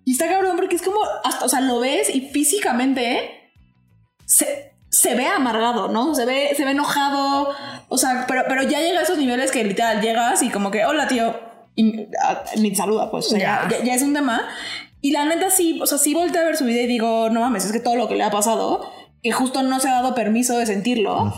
Y 0.07 0.13
está 0.13 0.29
cabrón 0.29 0.55
porque 0.55 0.77
es 0.77 0.81
como, 0.81 0.99
hasta, 1.25 1.43
o 1.43 1.49
sea, 1.49 1.59
lo 1.59 1.81
ves 1.81 2.09
y 2.15 2.21
físicamente 2.29 3.51
se, 4.25 4.71
se 4.89 5.15
ve 5.15 5.25
amargado, 5.27 5.89
¿no? 5.89 6.15
Se 6.15 6.23
ve, 6.23 6.53
se 6.55 6.63
ve 6.63 6.71
enojado. 6.71 7.49
O 7.89 7.97
sea, 7.97 8.23
pero, 8.25 8.43
pero 8.47 8.63
ya 8.63 8.79
llega 8.79 9.01
a 9.01 9.03
esos 9.03 9.17
niveles 9.17 9.51
que 9.51 9.65
literal 9.65 9.99
llegas 9.99 10.41
y 10.43 10.49
como 10.49 10.71
que, 10.71 10.85
hola 10.85 11.09
tío, 11.09 11.35
y 11.75 12.07
ah, 12.23 12.41
ni 12.57 12.69
te 12.69 12.77
saluda, 12.77 13.11
pues. 13.11 13.25
O 13.27 13.29
sea, 13.31 13.67
ya, 13.69 13.83
Ya. 13.83 13.95
es 13.95 14.01
un 14.01 14.13
tema. 14.13 14.47
Y 15.01 15.11
la 15.11 15.25
neta 15.25 15.49
sí, 15.49 15.77
o 15.81 15.85
sea, 15.85 15.97
sí 15.97 16.13
volteé 16.13 16.39
a 16.39 16.45
ver 16.45 16.55
su 16.55 16.63
vida 16.63 16.83
y 16.83 16.87
digo, 16.87 17.29
no 17.29 17.41
mames, 17.41 17.65
es 17.65 17.73
que 17.73 17.81
todo 17.81 17.97
lo 17.97 18.07
que 18.07 18.15
le 18.15 18.23
ha 18.23 18.31
pasado, 18.31 18.89
que 19.21 19.33
justo 19.33 19.61
no 19.61 19.77
se 19.81 19.89
ha 19.89 19.95
dado 19.95 20.15
permiso 20.15 20.57
de 20.57 20.65
sentirlo. 20.67 21.33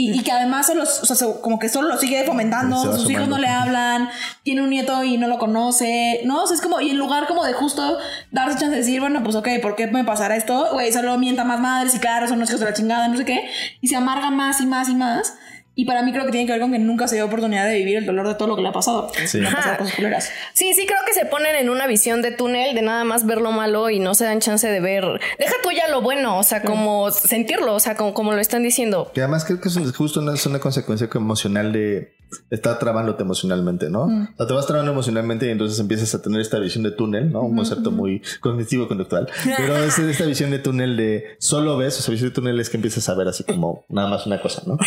Y, 0.00 0.12
y 0.12 0.22
que 0.22 0.30
además 0.30 0.66
solo, 0.68 0.84
o 0.84 0.86
sea, 0.86 1.16
se- 1.16 1.40
como 1.40 1.58
que 1.58 1.68
solo 1.68 1.88
lo 1.88 1.98
sigue 1.98 2.22
fomentando, 2.24 2.76
sus 2.96 3.10
hijos 3.10 3.26
no 3.28 3.36
le 3.38 3.48
hablan, 3.48 4.08
tiene 4.44 4.62
un 4.62 4.70
nieto 4.70 5.02
y 5.02 5.16
no 5.18 5.26
lo 5.26 5.38
conoce, 5.38 6.20
¿no? 6.24 6.44
O 6.44 6.46
sea, 6.46 6.54
es 6.54 6.60
como, 6.62 6.80
y 6.80 6.90
en 6.90 6.98
lugar 6.98 7.26
como 7.26 7.44
de 7.44 7.52
justo 7.52 7.98
darse 8.30 8.58
chance 8.58 8.70
de 8.70 8.76
decir, 8.76 9.00
bueno, 9.00 9.24
pues 9.24 9.34
ok, 9.34 9.48
¿por 9.60 9.74
qué 9.74 9.88
me 9.88 10.04
pasará 10.04 10.36
esto? 10.36 10.68
Güey, 10.72 10.92
solo 10.92 11.18
mienta 11.18 11.42
más 11.42 11.58
madres 11.58 11.96
y 11.96 11.98
claro, 11.98 12.28
son 12.28 12.36
unos 12.36 12.48
hijos 12.48 12.60
de 12.60 12.66
la 12.66 12.74
chingada, 12.74 13.08
no 13.08 13.16
sé 13.16 13.24
qué, 13.24 13.50
y 13.80 13.88
se 13.88 13.96
amarga 13.96 14.30
más 14.30 14.60
y 14.60 14.66
más 14.66 14.88
y 14.88 14.94
más. 14.94 15.34
Y 15.80 15.84
para 15.84 16.02
mí 16.02 16.10
creo 16.10 16.24
que 16.24 16.32
tiene 16.32 16.44
que 16.44 16.50
ver 16.50 16.60
con 16.60 16.72
que 16.72 16.80
nunca 16.80 17.06
se 17.06 17.14
dio 17.14 17.24
oportunidad 17.24 17.64
de 17.68 17.76
vivir 17.76 17.98
el 17.98 18.04
dolor 18.04 18.26
de 18.26 18.34
todo 18.34 18.48
lo 18.48 18.56
que 18.56 18.62
le 18.62 18.68
ha 18.68 18.72
pasado. 18.72 19.12
Sí. 19.26 19.40
Pasado 19.40 19.78
cosas 19.78 19.94
culeras. 19.94 20.32
Sí, 20.52 20.74
sí, 20.74 20.86
creo 20.86 20.98
que 21.06 21.14
se 21.14 21.24
ponen 21.24 21.54
en 21.54 21.70
una 21.70 21.86
visión 21.86 22.20
de 22.20 22.32
túnel 22.32 22.74
de 22.74 22.82
nada 22.82 23.04
más 23.04 23.24
ver 23.24 23.40
lo 23.40 23.52
malo 23.52 23.88
y 23.88 24.00
no 24.00 24.16
se 24.16 24.24
dan 24.24 24.40
chance 24.40 24.66
de 24.66 24.80
ver. 24.80 25.04
Deja 25.38 25.54
tú 25.62 25.70
ya 25.70 25.86
lo 25.86 26.02
bueno, 26.02 26.36
o 26.36 26.42
sea, 26.42 26.62
como 26.62 27.12
sentirlo, 27.12 27.76
o 27.76 27.78
sea, 27.78 27.94
como, 27.94 28.12
como 28.12 28.32
lo 28.32 28.40
están 28.40 28.64
diciendo. 28.64 29.12
Que 29.14 29.20
además 29.20 29.44
creo 29.44 29.60
que 29.60 29.68
es 29.68 29.76
justo 29.96 30.18
una, 30.18 30.34
es 30.34 30.44
una 30.46 30.58
consecuencia 30.58 31.08
emocional 31.14 31.72
de 31.72 32.12
estar 32.50 32.78
trabándote 32.78 33.22
emocionalmente, 33.22 33.90
¿no? 33.90 34.04
O 34.04 34.36
sea, 34.36 34.46
te 34.46 34.54
vas 34.54 34.66
trabando 34.66 34.92
emocionalmente 34.92 35.46
y 35.46 35.50
entonces 35.50 35.78
empiezas 35.78 36.14
a 36.14 36.22
tener 36.22 36.40
esta 36.40 36.58
visión 36.58 36.84
de 36.84 36.90
túnel, 36.90 37.32
¿no? 37.32 37.42
Un 37.42 37.56
concepto 37.56 37.90
muy 37.90 38.22
cognitivo-conductual. 38.40 39.28
Pero 39.56 39.76
es 39.76 39.98
esta 39.98 40.24
visión 40.24 40.50
de 40.50 40.58
túnel 40.58 40.96
de 40.96 41.36
solo 41.38 41.76
ves, 41.76 41.98
o 41.98 42.02
sea, 42.02 42.12
visión 42.12 42.30
de 42.30 42.34
túnel 42.34 42.60
es 42.60 42.70
que 42.70 42.76
empiezas 42.76 43.08
a 43.08 43.14
ver 43.14 43.28
así 43.28 43.44
como 43.44 43.84
nada 43.88 44.08
más 44.08 44.26
una 44.26 44.40
cosa, 44.40 44.62
¿no? 44.66 44.78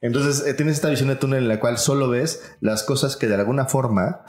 Entonces 0.00 0.46
eh, 0.46 0.54
tienes 0.54 0.76
esta 0.76 0.90
visión 0.90 1.08
de 1.08 1.16
túnel 1.16 1.44
en 1.44 1.48
la 1.48 1.60
cual 1.60 1.78
solo 1.78 2.08
ves 2.08 2.56
las 2.60 2.82
cosas 2.82 3.16
que 3.16 3.28
de 3.28 3.34
alguna 3.34 3.66
forma 3.66 4.20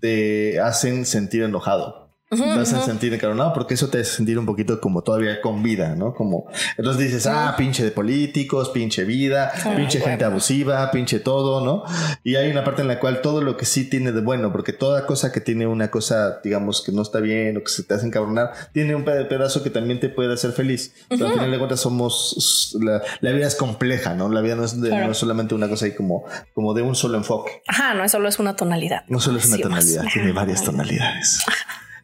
te 0.00 0.60
hacen 0.60 1.06
sentir 1.06 1.42
enojado. 1.42 2.07
Vas 2.30 2.72
a 2.74 2.82
sentir 2.82 3.12
encabronado 3.14 3.52
porque 3.54 3.74
eso 3.74 3.88
te 3.88 4.00
hace 4.00 4.16
sentir 4.16 4.38
un 4.38 4.44
poquito 4.46 4.80
como 4.80 5.02
todavía 5.02 5.40
con 5.40 5.62
vida, 5.62 5.94
¿no? 5.96 6.12
Como 6.14 6.46
entonces 6.76 7.04
dices, 7.06 7.26
ah, 7.26 7.54
pinche 7.56 7.82
de 7.84 7.90
políticos, 7.90 8.68
pinche 8.70 9.04
vida, 9.04 9.50
pinche 9.76 10.00
gente 10.00 10.24
abusiva, 10.24 10.90
pinche 10.90 11.20
todo, 11.20 11.64
¿no? 11.64 11.84
Y 12.24 12.36
hay 12.36 12.50
una 12.50 12.64
parte 12.64 12.82
en 12.82 12.88
la 12.88 13.00
cual 13.00 13.22
todo 13.22 13.40
lo 13.40 13.56
que 13.56 13.64
sí 13.64 13.88
tiene 13.88 14.12
de 14.12 14.20
bueno, 14.20 14.52
porque 14.52 14.72
toda 14.72 15.06
cosa 15.06 15.32
que 15.32 15.40
tiene 15.40 15.66
una 15.66 15.90
cosa, 15.90 16.40
digamos, 16.44 16.82
que 16.82 16.92
no 16.92 17.00
está 17.02 17.20
bien 17.20 17.56
o 17.56 17.60
que 17.60 17.68
se 17.70 17.82
te 17.82 17.94
hace 17.94 18.06
encabronar, 18.06 18.50
tiene 18.72 18.94
un 18.94 19.04
peda- 19.04 19.26
pedazo 19.28 19.62
que 19.62 19.70
también 19.70 19.98
te 20.00 20.08
puede 20.08 20.32
hacer 20.34 20.52
feliz. 20.52 20.92
Pero 21.08 21.26
al 21.28 21.32
final 21.32 21.50
de 21.50 21.58
cuentas 21.58 21.80
somos, 21.80 22.76
la, 22.80 23.02
la 23.20 23.32
vida 23.32 23.46
es 23.46 23.54
compleja, 23.54 24.14
¿no? 24.14 24.28
La 24.28 24.40
vida 24.42 24.54
no 24.54 24.64
es, 24.64 24.78
de- 24.80 24.88
Claro. 24.90 25.06
no 25.06 25.12
es 25.12 25.18
solamente 25.18 25.54
una 25.54 25.68
cosa 25.68 25.86
ahí 25.86 25.94
como, 25.94 26.24
como 26.54 26.74
de 26.74 26.82
un 26.82 26.94
solo 26.94 27.16
enfoque. 27.16 27.62
Ajá, 27.66 27.94
no 27.94 28.06
solo 28.08 28.28
es 28.28 28.38
una 28.38 28.54
tonalidad. 28.54 29.04
No 29.08 29.18
solo 29.20 29.38
es 29.38 29.46
una 29.46 29.56
Sí, 29.56 29.62
tonalidad, 29.62 30.04
tiene 30.12 30.32
varias 30.32 30.62
tonalidades. 30.62 31.38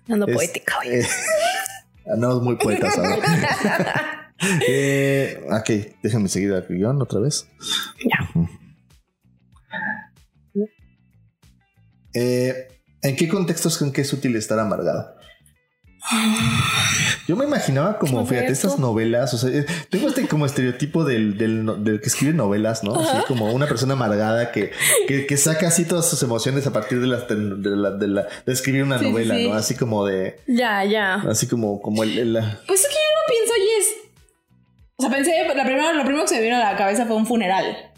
Ando 0.09 0.27
Es- 0.29 0.35
poética 0.35 0.79
hoy. 0.79 0.89
eh, 0.89 1.07
andamos 2.13 2.43
muy 2.43 2.57
poetas 2.57 2.97
ahora. 2.99 4.33
eh, 4.69 5.41
ok, 5.51 5.71
déjenme 6.03 6.29
seguir 6.29 6.53
al 6.53 6.67
guion 6.69 7.01
otra 7.01 7.21
vez. 7.21 7.49
Ya. 8.05 8.31
Eh, 12.15 12.69
¿En 13.03 13.17
qué 13.17 13.29
contextos 13.29 13.77
creen 13.79 13.93
que 13.93 14.03
es 14.03 14.13
útil 14.13 14.37
estar 14.37 14.59
amargada? 14.59 15.17
Yo 17.27 17.37
me 17.37 17.45
imaginaba 17.47 17.99
como, 17.99 18.21
¿Qué 18.21 18.27
fue 18.27 18.37
fíjate, 18.37 18.53
estas 18.53 18.79
novelas, 18.79 19.33
o 19.33 19.39
sea, 19.39 19.49
eh, 19.51 19.65
tengo 19.89 20.09
este 20.09 20.29
como 20.29 20.45
estereotipo 20.45 21.05
del, 21.05 21.39
del, 21.39 21.65
no- 21.65 21.75
del 21.75 22.01
que 22.01 22.07
escribe 22.09 22.35
novelas, 22.35 22.85
¿no? 22.85 22.95
Así 22.95 23.17
como 23.27 23.51
una 23.53 23.67
persona 23.67 23.95
amargada 23.95 24.53
que, 24.53 24.73
que, 25.09 25.27
que 25.27 25.37
saca 25.39 25.69
así 25.69 25.87
todas 25.87 26.09
sus 26.09 26.23
emociones 26.23 26.67
a 26.67 26.73
partir 26.73 27.01
de, 27.01 27.07
las, 27.07 27.27
de, 27.29 27.37
la, 27.37 27.91
de, 27.93 28.09
la- 28.09 28.27
de 28.45 28.53
escribir 28.53 28.83
una 28.83 28.99
Sí, 28.99 29.09
novela, 29.11 29.35
sí. 29.37 29.49
¿no? 29.49 29.55
Así 29.55 29.75
como 29.75 30.05
de, 30.05 30.39
Ya, 30.47 30.85
ya. 30.85 31.15
así 31.31 31.47
como, 31.47 31.81
como 31.81 32.03
el, 32.03 32.19
el- 32.19 32.33
la- 32.35 32.61
Pues 32.67 32.81
es 32.83 32.89
que 32.89 32.95
yo 32.95 32.99
lo 32.99 33.35
pienso 33.35 33.55
y 33.57 33.81
es. 33.81 33.97
O 34.97 35.03
sea, 35.03 35.11
pensé, 35.11 35.45
la 35.57 35.65
primera, 35.65 35.93
lo 35.95 36.05
primero 36.05 36.23
que 36.25 36.29
se 36.29 36.35
me 36.37 36.43
vino 36.43 36.57
a 36.57 36.61
la 36.73 36.77
cabeza 36.77 37.07
fue 37.07 37.17
un 37.17 37.27
funeral. 37.27 37.91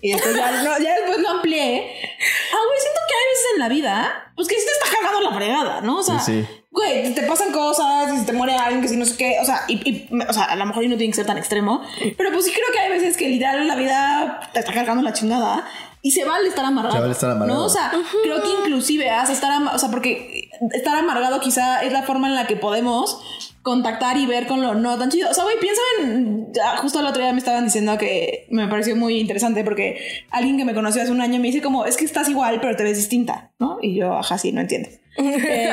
Y 0.00 0.12
después 0.12 0.36
ya, 0.36 0.62
no, 0.62 0.78
ya 0.78 0.94
después 0.94 1.18
lo 1.20 1.28
amplié. 1.30 1.80
Ah, 1.82 2.60
güey, 2.66 2.80
siento 2.80 3.00
que 3.08 3.14
hay 3.14 3.26
veces 3.32 3.46
en 3.54 3.58
la 3.60 3.68
vida, 3.68 4.32
pues 4.36 4.46
que 4.46 4.54
sí 4.54 4.62
te 4.64 4.70
está 4.70 4.96
cargando 4.96 5.28
la 5.28 5.36
fregada, 5.36 5.80
¿no? 5.80 5.98
O 5.98 6.02
sea, 6.04 6.20
Sí, 6.20 6.44
sí. 6.46 6.57
Güey, 6.70 7.14
te 7.14 7.22
pasan 7.22 7.50
cosas, 7.52 8.12
y 8.14 8.18
se 8.18 8.24
te 8.26 8.32
muere 8.32 8.54
alguien, 8.54 8.80
que 8.82 8.88
si 8.88 8.96
no 8.96 9.04
sé 9.04 9.16
qué, 9.16 9.36
o 9.40 9.44
sea, 9.44 9.62
y, 9.68 9.74
y- 9.88 10.08
o 10.28 10.32
sea, 10.32 10.44
a 10.44 10.56
lo 10.56 10.66
mejor 10.66 10.82
no 10.88 10.96
tiene 10.96 11.10
que 11.12 11.16
ser 11.16 11.26
tan 11.26 11.38
extremo, 11.38 11.82
pero 12.16 12.30
pues 12.32 12.44
sí 12.44 12.52
creo 12.52 12.66
que 12.72 12.78
hay 12.78 12.90
veces 12.90 13.16
que 13.16 13.28
literal 13.28 13.66
la 13.66 13.74
vida 13.76 14.40
te 14.52 14.60
está 14.60 14.72
cargando 14.72 15.02
la 15.02 15.12
chingada. 15.12 15.64
Y 16.00 16.12
se 16.12 16.24
vale 16.24 16.46
estar 16.48 16.64
amargado. 16.64 16.94
Se 16.94 17.00
vale 17.00 17.12
estar 17.12 17.28
amargado. 17.30 17.58
¿no? 17.58 17.66
O 17.66 17.68
sea, 17.68 17.90
creo 18.22 18.40
que 18.40 18.48
inclusive 18.60 19.10
haz 19.10 19.30
estar, 19.30 19.50
ama- 19.50 19.72
o 19.74 19.78
sea, 19.80 19.90
porque 19.90 20.48
estar 20.72 20.96
amargado 20.96 21.40
quizá 21.40 21.82
es 21.82 21.92
la 21.92 22.02
forma 22.04 22.28
en 22.28 22.36
la 22.36 22.46
que 22.46 22.54
podemos 22.54 23.20
contactar 23.62 24.16
y 24.16 24.24
ver 24.24 24.46
con 24.46 24.62
lo 24.62 24.74
no 24.76 24.96
tan 24.96 25.10
chido. 25.10 25.28
O 25.28 25.34
sea, 25.34 25.42
güey, 25.42 25.58
piensa 25.58 25.80
en. 26.00 26.52
ya, 26.54 26.76
Justo 26.76 27.00
el 27.00 27.06
otro 27.06 27.20
día 27.20 27.32
me 27.32 27.40
estaban 27.40 27.64
diciendo 27.64 27.98
que 27.98 28.46
me 28.50 28.68
pareció 28.68 28.94
muy 28.94 29.18
interesante 29.18 29.64
porque 29.64 30.22
alguien 30.30 30.56
que 30.56 30.64
me 30.64 30.72
conoció 30.72 31.02
hace 31.02 31.10
un 31.10 31.20
año 31.20 31.40
me 31.40 31.48
dice 31.48 31.60
como, 31.62 31.84
es 31.84 31.96
que 31.96 32.04
estás 32.04 32.28
igual, 32.28 32.60
pero 32.60 32.76
te 32.76 32.84
ves 32.84 32.96
distinta, 32.96 33.50
¿no? 33.58 33.78
Y 33.82 33.96
yo, 33.98 34.16
ajá, 34.16 34.38
sí, 34.38 34.52
no 34.52 34.60
entiendo. 34.60 34.88
Eh, 35.18 35.70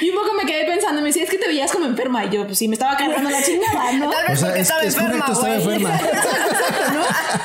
y 0.00 0.08
un 0.10 0.14
poco 0.16 0.32
me 0.34 0.44
quedé 0.46 0.64
pensando, 0.64 1.02
me 1.02 1.08
decía, 1.08 1.24
es 1.24 1.30
que 1.30 1.36
te 1.38 1.46
veías 1.46 1.70
como 1.70 1.84
enferma. 1.86 2.24
Y 2.24 2.30
yo, 2.30 2.46
pues 2.46 2.58
sí, 2.58 2.66
me 2.66 2.74
estaba 2.74 2.96
cargando 2.96 3.28
la 3.28 3.42
chingada, 3.42 3.92
¿no? 3.92 4.10
Tal 4.10 4.26
vez 4.28 4.38
O 4.38 4.40
sea, 4.40 4.48
porque 4.48 4.60
es- 4.60 4.66
estaba 4.68 4.82
es 4.82 4.94
enferma, 4.96 5.26
correcto, 5.26 5.32
estaba 5.32 5.58
güey. 5.58 5.76
enferma. 5.76 6.00
¿no? 6.94 7.02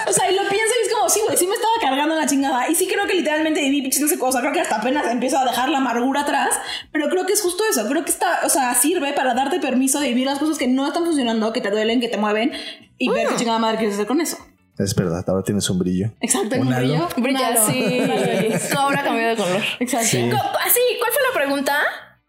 O 0.10 0.14
sea, 0.14 0.32
y 0.32 0.36
lo 0.36 0.42
pienso 0.50 0.74
y 0.82 0.88
es 0.88 0.94
como, 0.94 1.10
sí, 1.10 1.20
güey, 1.26 1.38
sí 1.38 1.48
me 1.48 1.56
estaba 1.56 1.74
cargando 1.82 2.16
la 2.16 2.26
chingada. 2.26 2.70
Y 2.70 2.76
sí 2.76 2.88
creo 2.88 3.06
que 3.06 3.16
literalmente 3.16 3.60
viví 3.62 3.82
pinches 3.82 4.02
no 4.02 4.08
sé 4.08 4.18
cosa. 4.18 4.40
Creo 4.42 4.54
que 4.54 4.62
hasta 4.62 4.78
apenas 4.78 5.06
empiezo 5.12 5.38
a 5.38 5.46
dejar 5.46 5.70
la 5.70 5.80
amargura 5.80 6.22
atrás. 6.22 6.50
Pero 6.92 7.10
creo 7.10 7.26
que 7.26 7.34
es 7.34 7.42
justo 7.42 7.64
eso. 7.70 7.88
Creo 7.88 8.06
que 8.06 8.12
está, 8.12 8.40
o 8.46 8.50
sea, 8.50 8.74
sirve 8.76 9.14
para 9.14 9.34
darte 9.34 9.60
permiso 9.60 10.00
de 10.00 10.08
vivir 10.10 10.26
las 10.26 10.40
cosas 10.40 10.58
que 10.58 10.68
no 10.68 10.88
están 10.88 11.04
funcionando, 11.06 11.52
que 11.52 11.62
te 11.62 11.70
duelen, 11.70 12.00
que 12.00 12.08
te 12.08 12.18
mueven 12.18 12.52
y 12.98 13.10
ver 13.10 13.28
qué 13.28 13.36
chingada 13.36 13.60
madre 13.60 13.78
quieres 13.78 13.96
hacer 13.96 14.08
con 14.08 14.22
eso. 14.22 14.38
Es 14.78 14.94
verdad, 14.94 15.24
ahora 15.30 15.42
tienes 15.42 15.70
un 15.70 15.80
brillo. 15.80 16.12
Exacto, 16.20 16.56
Un 16.58 16.68
un 16.68 16.76
brillo. 16.76 17.08
Brilla, 17.16 17.56
sí. 17.66 17.82
Un 18.02 18.12
halo. 18.12 18.60
Tu 18.70 18.78
obra 18.78 19.04
cambió 19.04 19.26
de 19.30 19.36
color. 19.38 19.62
Exacto. 19.80 20.06
Sí. 20.08 20.18
Así, 20.66 20.80
¿cuál 21.00 21.12
pregunta? 21.46 21.78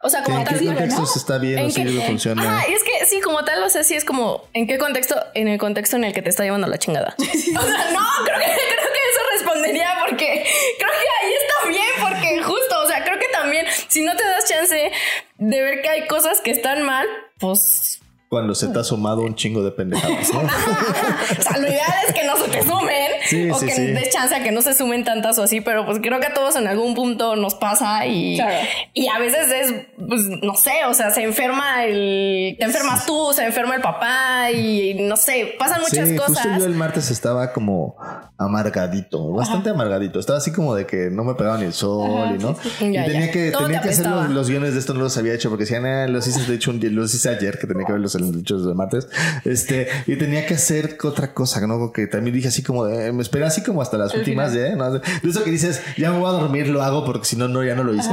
O 0.03 0.11
sea, 0.11 0.23
como 0.23 0.39
¿En 0.39 0.45
tal. 0.45 0.59
qué 0.59 0.65
¿no? 0.67 1.05
está 1.05 1.39
bien 1.39 1.59
o 1.59 1.63
¿En 1.63 1.67
qué- 1.69 1.73
sirve, 1.73 2.07
funciona? 2.07 2.43
Ajá, 2.43 2.69
y 2.69 2.75
es 2.75 2.85
que 2.85 3.07
sí, 3.07 3.21
como 3.23 3.45
tal, 3.45 3.63
o 3.63 3.69
sea, 3.71 3.83
sí 3.83 3.95
es 3.95 4.05
como, 4.05 4.45
¿en 4.53 4.67
qué 4.67 4.79
contexto? 4.79 5.17
En 5.35 5.49
el 5.49 5.59
contexto 5.59 5.97
en 5.97 6.05
el 6.05 6.13
que 6.13 6.23
te 6.23 6.29
está 6.29 6.45
llevando 6.45 6.67
la 6.67 6.79
chingada. 6.79 7.15
o 7.19 7.23
sea, 7.23 7.91
no, 7.93 8.07
creo 8.25 8.39
que, 8.39 8.45
creo 8.45 8.93
que 8.93 9.03
eso 9.11 9.21
respondería 9.39 9.97
porque 10.07 10.45
creo 10.79 10.91
que 10.91 11.27
ahí 11.27 11.33
está 11.41 11.69
bien, 11.69 11.87
porque 12.11 12.43
justo, 12.43 12.83
o 12.83 12.87
sea, 12.87 13.03
creo 13.05 13.19
que 13.19 13.29
también, 13.29 13.67
si 13.89 14.03
no 14.05 14.15
te 14.15 14.23
das 14.25 14.45
chance 14.45 14.93
de 15.39 15.63
ver 15.63 15.81
que 15.83 15.89
hay 15.89 16.07
cosas 16.07 16.41
que 16.43 16.51
están 16.51 16.83
mal, 16.83 17.07
pues, 17.39 18.01
Cuando 18.29 18.55
se 18.55 18.69
te 18.69 18.79
ha 18.79 18.85
sumado 18.85 19.23
un 19.23 19.35
chingo 19.35 19.63
de 19.63 19.71
pendejadas, 19.71 20.33
¿no? 20.33 20.41
o 21.39 21.43
sea, 21.43 21.59
lo 21.59 21.69
ideal 21.69 21.95
es 22.07 22.15
que 22.15 22.25
no 22.25 22.37
se 22.37 22.49
te 22.49 22.63
sumen 22.63 23.13
Sí, 23.29 23.51
o 23.51 23.59
sí, 23.59 23.67
que 23.67 23.73
sí. 23.73 23.87
des 23.89 24.11
chance 24.11 24.35
a 24.35 24.43
que 24.43 24.53
no 24.53 24.63
se 24.63 24.75
sumen 24.75 25.05
tantas 25.05 25.39
o 25.39 25.43
así, 25.43 25.61
pero 25.61 25.85
pues 25.87 25.99
creo 26.01 26.21
que 26.21 26.27
a 26.27 26.35
todos 26.35 26.57
en 26.57 26.67
algún 26.67 26.95
punto 26.95 27.37
nos 27.37 27.55
pasa 27.55 28.07
y, 28.07 28.37
Claro. 28.37 28.57
y 28.95 29.09
a 29.09 29.19
veces 29.19 29.49
es, 29.51 29.75
pues 29.97 30.23
no 30.43 30.55
sé, 30.55 30.85
o 30.89 30.95
sea, 30.95 31.11
se 31.11 31.23
enferma 31.23 31.85
el, 31.85 32.57
te 32.59 32.65
enfermas 32.65 33.07
tú, 33.07 33.33
se 33.35 33.45
enferma 33.45 33.75
el 33.77 33.83
papá 33.83 34.51
y 34.51 34.95
no 35.01 35.17
sé, 35.17 35.55
pasan 35.59 35.81
muchas 35.81 36.09
sí, 36.09 36.17
cosas. 36.17 36.39
justo 36.45 36.59
yo 36.59 36.65
el 36.67 36.75
martes 36.75 37.11
estaba 37.11 37.53
como 37.53 37.97
amargadito, 38.39 39.33
bastante 39.33 39.71
amargadito. 39.71 40.21
Estaba 40.21 40.39
así 40.39 40.53
como 40.53 40.75
de 40.75 40.87
que 40.87 41.11
no 41.11 41.25
me 41.25 41.35
pegaba 41.35 41.59
ni 41.59 41.65
el 41.65 41.73
sol 41.73 42.35
y 42.35 42.43
no. 42.43 42.57
sí. 42.63 42.93
Ya, 42.93 43.05
y 43.07 43.11
tenía 43.11 43.27
ya. 43.27 43.33
que, 43.33 43.51
Todo 43.51 43.65
tenía 43.65 43.81
te 43.81 43.89
que 43.89 43.95
hacer 43.95 44.07
los, 44.07 44.31
los 44.31 44.49
guiones 44.49 44.75
de 44.75 44.79
esto, 44.81 44.95
no 44.95 45.01
los 45.01 45.17
había 45.17 45.35
hecho 45.35 45.49
porque 45.49 45.65
decían, 45.65 45.87
ah, 45.87 46.07
los 46.07 46.27
hice 46.27 46.41
de 46.49 46.55
hecho 46.55 46.71
un 46.71 46.81
día, 46.81 46.91
los 46.91 47.15
hice 47.15 47.29
ayer, 47.31 47.59
que 47.59 47.67
tenía 47.67 47.85
que 47.87 47.93
verlos 47.93 48.15
en 48.15 48.27
los 48.33 48.37
hechos 48.37 48.65
del 48.67 48.75
martes. 48.75 49.09
Este, 49.45 49.89
y 50.07 50.17
tenía 50.17 50.47
que 50.47 50.55
hacer 50.55 50.97
otra 51.05 51.33
cosa, 51.33 51.65
¿no? 51.67 51.93
Que 51.93 52.07
también 52.07 52.35
dije 52.35 52.49
así 52.49 52.63
como 52.63 52.85
de, 52.85 53.13
me 53.17 53.23
esperé 53.23 53.45
así 53.47 53.63
como 53.63 53.83
hasta 53.83 53.99
las 53.99 54.15
últimas 54.15 54.53
de, 54.53 54.77
¿no? 54.77 54.93
De 54.93 55.01
eso 55.29 55.43
que 55.43 55.51
dices, 55.51 55.83
ya 55.97 56.13
me 56.13 56.19
voy 56.19 56.29
a 56.29 56.33
dormir, 56.33 56.69
lo 56.69 56.83
hago 56.83 57.05
porque 57.05 57.25
si 57.27 57.37
no, 57.37 57.49
no, 57.49 57.65
ya 57.65 57.75
no 57.75 57.83
lo 57.85 57.95
hice. 57.95 58.11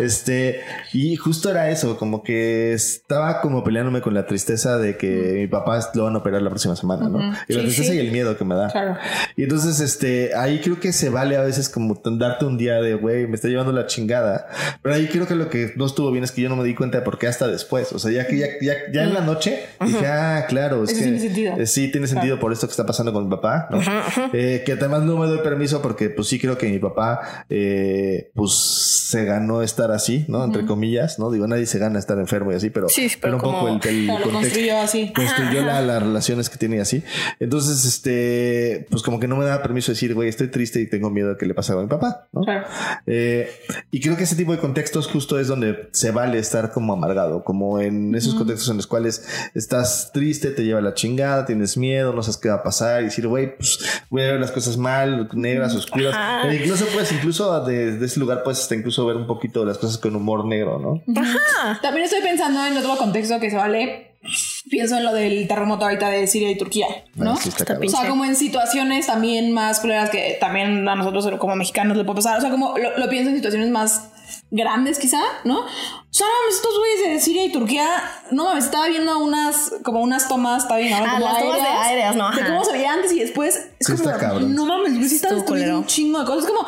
Este, 0.00 0.60
y 0.92 1.16
justo 1.16 1.50
era 1.50 1.70
eso, 1.70 1.96
como 1.98 2.22
que 2.22 2.72
estaba 2.72 3.40
como 3.40 3.64
peleándome 3.64 4.00
con 4.00 4.14
la 4.14 4.26
tristeza 4.26 4.78
de 4.78 4.96
que 4.96 5.32
mi 5.40 5.46
papá 5.46 5.78
lo 5.94 6.04
van 6.04 6.14
a 6.14 6.18
operar 6.18 6.42
la 6.42 6.50
próxima 6.50 6.76
semana, 6.76 7.08
¿no? 7.08 7.18
Y 7.48 7.54
la 7.54 7.60
Sí, 7.60 7.66
tristeza 7.66 7.90
sí. 7.92 7.96
y 7.96 8.00
el 8.00 8.12
miedo 8.12 8.36
que 8.36 8.44
me 8.44 8.54
da. 8.54 8.68
Claro. 8.70 8.96
Y 9.36 9.42
entonces, 9.44 9.80
este, 9.80 10.34
ahí 10.36 10.60
creo 10.60 10.80
que 10.80 10.92
se 10.92 11.08
vale 11.10 11.36
a 11.36 11.42
veces 11.42 11.68
como 11.68 12.00
darte 12.04 12.44
un 12.44 12.58
día 12.58 12.74
de, 12.80 12.94
güey, 12.94 13.26
me 13.26 13.34
está 13.34 13.48
llevando 13.48 13.72
la 13.72 13.86
chingada. 13.86 14.46
Pero 14.82 14.94
ahí 14.94 15.08
creo 15.08 15.26
que 15.26 15.34
lo 15.34 15.48
que 15.48 15.72
no 15.76 15.86
estuvo 15.86 16.10
bien 16.10 16.24
es 16.24 16.32
que 16.32 16.42
yo 16.42 16.48
no 16.48 16.56
me 16.56 16.64
di 16.64 16.74
cuenta 16.74 16.98
de 16.98 17.04
por 17.04 17.18
qué 17.18 17.26
hasta 17.26 17.46
después. 17.48 17.92
O 17.92 17.98
sea, 17.98 18.10
ya 18.12 18.26
que 18.26 18.38
ya, 18.38 18.46
ya, 18.60 18.74
ya 18.92 19.02
en 19.04 19.14
la 19.14 19.20
noche 19.20 19.66
dije, 19.84 20.06
ah, 20.06 20.44
claro, 20.48 20.84
es 20.84 20.90
Eso 20.90 20.98
que 20.98 21.04
tiene 21.04 21.20
sentido. 21.20 21.54
eh, 21.58 21.66
sí 21.66 21.90
tiene 21.90 22.06
sentido 22.06 22.38
por 22.38 22.52
esto 22.52 22.66
que 22.66 22.72
está 22.72 22.84
pasando 22.86 23.12
con 23.12 23.24
mi 23.24 23.30
papá, 23.30 23.68
¿no? 23.70 23.80
Eh, 24.36 24.64
que 24.66 24.72
además 24.72 25.02
no 25.04 25.16
me 25.16 25.26
doy 25.28 25.38
permiso 25.38 25.80
porque, 25.80 26.10
pues 26.10 26.26
sí 26.26 26.40
creo 26.40 26.58
que 26.58 26.68
mi 26.68 26.80
papá, 26.80 27.46
eh, 27.48 28.32
pues 28.34 28.52
se 29.08 29.24
ganó 29.24 29.62
estar 29.62 29.92
así, 29.92 30.24
¿no? 30.26 30.44
Entre 30.44 30.66
comillas, 30.66 31.20
¿no? 31.20 31.30
Digo, 31.30 31.46
nadie 31.46 31.66
se 31.66 31.78
gana 31.78 32.00
estar 32.00 32.18
enfermo 32.18 32.50
y 32.50 32.56
así, 32.56 32.70
pero, 32.70 32.88
Sí, 32.88 33.08
pero 33.20 33.36
un 33.36 33.40
poco 33.42 33.68
el, 33.68 33.74
el 33.74 34.06
contexto 34.08 34.30
construyó 34.32 34.78
así. 34.80 35.12
construyó 35.14 35.62
la- 35.62 35.80
las 35.84 36.02
relaciones 36.02 36.50
que 36.50 36.56
tiene 36.58 36.76
y 36.76 36.80
así. 36.80 37.04
Entonces, 37.38 37.84
este, 37.84 38.86
pues 38.90 39.02
como 39.02 39.20
que 39.20 39.28
no 39.28 39.36
me 39.36 39.44
da 39.44 39.62
permiso 39.62 39.92
de 39.92 39.94
decir, 39.94 40.14
güey, 40.14 40.28
estoy 40.28 40.48
triste 40.48 40.80
y 40.80 40.88
tengo 40.88 41.10
miedo 41.10 41.28
de 41.30 41.36
que 41.36 41.46
le 41.46 41.54
pase 41.54 41.70
algo 41.72 41.82
a 41.82 41.84
mi 41.84 41.90
papá, 41.90 42.26
¿no? 42.32 42.40
Claro. 42.42 42.66
Eh, 43.06 43.48
y 43.92 44.00
creo 44.00 44.16
que 44.16 44.24
ese 44.24 44.34
tipo 44.36 44.50
de 44.52 44.58
contextos 44.58 45.06
justo 45.06 45.38
es 45.38 45.46
donde 45.46 45.88
se 45.92 46.10
vale 46.10 46.38
estar 46.38 46.72
como 46.72 46.92
amargado, 46.92 47.44
como 47.44 47.78
en 47.80 48.14
esos 48.14 48.34
contextos 48.34 48.68
en 48.70 48.76
los 48.78 48.86
cuales 48.88 49.24
estás 49.54 50.10
triste, 50.12 50.50
te 50.50 50.64
lleva 50.64 50.80
la 50.80 50.94
chingada, 50.94 51.46
tienes 51.46 51.76
miedo, 51.76 52.12
no 52.12 52.22
sabes 52.22 52.38
qué 52.38 52.48
va 52.48 52.56
a 52.56 52.62
pasar 52.64 53.02
y 53.02 53.04
decir, 53.06 53.28
güey, 53.28 53.56
pues 53.56 53.78
voy 54.10 54.22
a 54.22 54.23
ver 54.32 54.40
las 54.40 54.50
cosas 54.50 54.76
mal, 54.76 55.28
negras, 55.32 55.74
oscuras. 55.74 56.14
Ajá. 56.14 56.50
E 56.50 56.56
incluso 56.56 56.86
pues, 56.92 57.12
incluso 57.12 57.64
de, 57.64 57.98
de 57.98 58.06
ese 58.06 58.20
lugar 58.20 58.42
puedes 58.42 58.60
hasta 58.60 58.74
incluso 58.74 59.04
ver 59.06 59.16
un 59.16 59.26
poquito 59.26 59.64
las 59.64 59.78
cosas 59.78 59.98
con 59.98 60.14
humor 60.16 60.44
negro, 60.44 60.78
¿no? 60.78 61.02
También 61.82 62.04
estoy 62.04 62.20
pensando 62.22 62.64
en 62.66 62.76
otro 62.76 62.96
contexto 62.96 63.40
que 63.40 63.50
se 63.50 63.56
vale. 63.56 64.16
Pienso 64.70 64.96
en 64.96 65.04
lo 65.04 65.12
del 65.12 65.46
terremoto 65.46 65.84
ahorita 65.84 66.08
de 66.08 66.26
Siria 66.26 66.50
y 66.50 66.56
Turquía, 66.56 66.86
¿no? 67.14 67.36
Sí. 67.36 67.50
O 67.50 67.90
sea, 67.90 68.08
como 68.08 68.24
en 68.24 68.36
situaciones 68.36 69.06
también 69.06 69.52
más 69.52 69.80
culeras 69.80 70.08
que 70.08 70.38
también 70.40 70.88
a 70.88 70.94
nosotros 70.94 71.28
como 71.38 71.56
mexicanos 71.56 71.96
le 71.96 72.04
puede 72.04 72.16
pasar. 72.16 72.38
O 72.38 72.40
sea, 72.40 72.50
como 72.50 72.78
lo, 72.78 72.96
lo 72.96 73.08
pienso 73.10 73.28
en 73.28 73.36
situaciones 73.36 73.68
más 73.68 74.13
grandes 74.50 74.98
quizá, 74.98 75.20
¿no? 75.44 75.60
O 75.60 75.66
sea, 76.16 76.26
no 76.26 76.32
mames, 76.42 76.54
estos 76.56 76.78
güeyes 76.78 77.14
de 77.14 77.20
Siria 77.20 77.44
y 77.44 77.52
Turquía, 77.52 77.88
no 78.30 78.44
mames, 78.44 78.64
estaba 78.66 78.86
viendo 78.88 79.18
unas, 79.18 79.72
como 79.82 80.00
unas 80.00 80.28
tomas, 80.28 80.62
estaba 80.62 80.78
viendo 80.80 80.96
Ah, 81.04 81.14
como 81.14 81.24
las 81.26 81.38
tomas 81.38 81.62
de 81.62 81.68
aéreas, 81.68 82.16
¿no? 82.16 82.30
De 82.30 82.44
cómo 82.44 82.64
se 82.64 82.72
veía 82.72 82.92
antes 82.92 83.12
y 83.12 83.20
después. 83.20 83.56
Es 83.78 83.86
Sí, 83.86 83.96
como, 83.96 84.10
está 84.10 84.18
cabrón. 84.18 84.54
no 84.54 84.64
mames, 84.66 84.94
güey, 84.96 85.08
sí 85.08 85.16
está 85.16 85.34
destruyendo 85.34 85.78
un 85.78 85.86
chingo 85.86 86.20
de 86.20 86.24
cosas. 86.26 86.44
Es 86.44 86.50
como, 86.50 86.66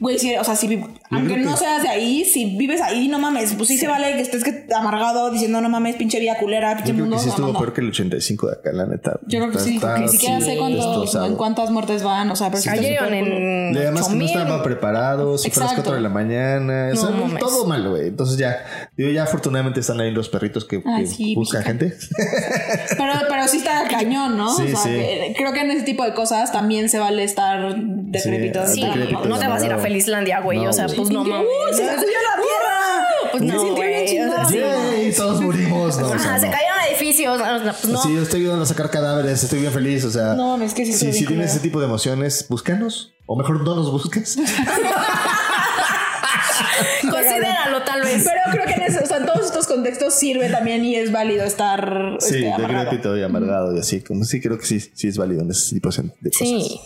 Güey, 0.00 0.18
sí, 0.18 0.34
o 0.34 0.42
sea, 0.44 0.56
si 0.56 0.66
vi- 0.66 0.82
aunque 1.10 1.36
no 1.36 1.52
que- 1.52 1.58
seas 1.58 1.82
de 1.82 1.88
ahí, 1.90 2.24
si 2.24 2.56
vives 2.56 2.80
ahí, 2.80 3.06
no 3.08 3.18
mames, 3.18 3.52
pues 3.54 3.68
sí, 3.68 3.76
se 3.76 3.86
vale 3.86 4.14
que 4.14 4.22
estés 4.22 4.42
que 4.42 4.66
amargado 4.74 5.30
diciendo 5.30 5.60
no 5.60 5.68
mames, 5.68 5.96
pinche 5.96 6.18
vida 6.18 6.38
culera, 6.38 6.74
pinche 6.76 6.88
Yo 6.92 6.94
creo 6.94 7.04
mundo. 7.04 7.16
que 7.16 7.22
sí 7.22 7.28
estuvo 7.28 7.46
mamando". 7.48 7.60
peor 7.66 7.74
que 7.74 7.80
el 7.82 7.88
85 7.88 8.46
de 8.46 8.52
acá, 8.54 8.72
la 8.72 8.86
neta. 8.86 9.20
Yo 9.26 9.40
creo 9.40 9.50
que 9.50 9.58
Está- 9.58 9.68
sí, 9.70 9.78
porque 9.78 10.00
ni 10.00 10.08
siquiera 10.08 10.40
sé 10.40 10.56
cuánto, 10.56 11.26
en 11.26 11.36
cuántas 11.36 11.70
muertes 11.70 12.02
van, 12.02 12.30
o 12.30 12.36
sea, 12.36 12.48
pero 12.50 12.62
sí 12.62 12.70
cool. 12.98 13.12
en. 13.12 13.74
Y 13.74 13.76
además 13.78 14.08
que 14.08 14.14
no 14.14 14.24
8000. 14.24 14.26
estaban 14.38 14.62
preparados, 14.62 15.42
si 15.42 15.50
fue 15.50 15.62
a 15.62 15.66
las 15.66 15.72
Exacto. 15.72 15.90
4 15.90 15.96
de 15.96 16.00
la 16.00 16.08
mañana, 16.08 16.90
o 16.92 16.96
sea, 16.96 17.10
No 17.10 17.38
todo 17.38 17.66
mal, 17.66 17.86
güey. 17.88 18.08
Entonces 18.08 18.38
ya, 18.38 18.56
digo, 18.96 19.10
ya 19.10 19.24
afortunadamente 19.24 19.80
están 19.80 20.00
ahí 20.00 20.10
los 20.12 20.30
perritos 20.30 20.64
que, 20.64 20.82
Ay, 20.86 21.02
que 21.04 21.10
sí, 21.10 21.34
buscan 21.34 21.62
gente. 21.62 21.94
Pero, 22.96 23.12
pero 23.40 23.48
sí 23.48 23.56
está 23.58 23.86
cañón, 23.88 24.36
¿no? 24.36 24.54
Sí, 24.56 24.62
o 24.64 24.66
sea, 24.68 24.78
sí. 24.82 24.88
que- 24.90 25.34
creo 25.36 25.52
que 25.52 25.60
en 25.60 25.70
ese 25.70 25.82
tipo 25.82 26.04
de 26.04 26.14
cosas 26.14 26.52
también 26.52 26.88
se 26.88 26.98
vale 26.98 27.24
estar 27.24 27.74
decrépito. 27.76 28.66
Sí, 28.66 28.82
no 28.82 29.38
te 29.38 29.46
vas 29.48 29.62
a 29.62 29.66
ir 29.66 29.70
a 29.72 29.74
amargado. 29.74 29.82
Felislandia, 29.82 30.40
güey. 30.40 30.58
No, 30.60 30.70
o 30.70 30.72
sea, 30.72 30.84
güey. 30.86 30.96
pues 30.96 31.10
no 31.10 31.24
mames. 31.24 31.46
¡Uy, 31.70 31.74
se 31.76 31.84
la 31.84 31.92
tierra! 31.96 32.06
Pues 33.32 33.42
Me 33.44 33.52
no, 33.54 33.64
güey. 33.74 35.12
todos 35.16 35.40
murimos. 35.40 35.98
No, 35.98 36.06
o 36.08 36.18
sea, 36.18 36.30
Ajá, 36.30 36.38
se 36.40 36.46
no. 36.46 36.52
cayeron 36.52 36.78
edificios. 36.88 37.40
pues 37.80 37.88
no. 37.92 38.02
Sí, 38.02 38.14
yo 38.14 38.22
estoy 38.22 38.40
ayudando 38.40 38.64
a 38.64 38.66
sacar 38.66 38.90
cadáveres, 38.90 39.42
estoy 39.44 39.60
bien 39.60 39.72
feliz, 39.72 40.04
o 40.04 40.10
sea. 40.10 40.34
No, 40.34 40.60
es 40.62 40.74
que 40.74 40.84
sí 40.84 40.92
si, 40.92 41.12
si 41.12 41.26
tienes 41.26 41.52
ese 41.52 41.60
tipo 41.60 41.78
de 41.80 41.86
emociones, 41.86 42.46
búscanos. 42.48 43.14
O 43.26 43.36
mejor 43.36 43.62
no 43.62 43.76
nos 43.76 43.90
busques. 43.92 44.36
Considéralo, 47.10 47.82
tal 47.82 48.02
vez. 48.02 48.24
Pero 48.24 48.40
en, 49.20 49.26
todos 49.26 49.46
estos 49.46 49.66
contextos 49.66 50.14
sirve 50.14 50.48
también 50.50 50.84
y 50.84 50.96
es 50.96 51.12
válido 51.12 51.44
estar 51.44 52.16
Sí, 52.18 52.36
este, 52.36 52.52
amargado. 52.52 52.84
decrépito 52.84 53.16
y 53.16 53.22
amargado 53.22 53.76
y 53.76 53.78
así. 53.78 54.02
Como 54.02 54.24
sí, 54.24 54.40
creo 54.40 54.58
que 54.58 54.66
sí, 54.66 54.80
sí 54.80 55.08
es 55.08 55.18
válido 55.18 55.42
en 55.42 55.50
ese 55.50 55.74
tipo 55.74 55.90
de 55.90 55.96
cosas. 56.02 56.06
Sí. 56.32 56.80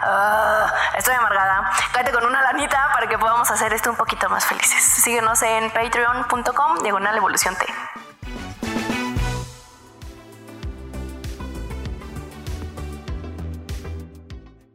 Ah, 0.00 0.70
estoy 0.98 1.14
amargada. 1.14 1.70
Cállate 1.92 2.12
con 2.12 2.26
una 2.26 2.42
lanita 2.42 2.90
para 2.92 3.08
que 3.08 3.16
podamos 3.16 3.50
hacer 3.50 3.72
esto 3.72 3.90
un 3.90 3.96
poquito 3.96 4.28
más 4.28 4.44
felices. 4.44 4.82
Síguenos 5.02 5.42
en 5.42 5.70
patreon.com 5.70 6.82
diagonal 6.82 7.16
evolución 7.16 7.54
T. 7.54 7.64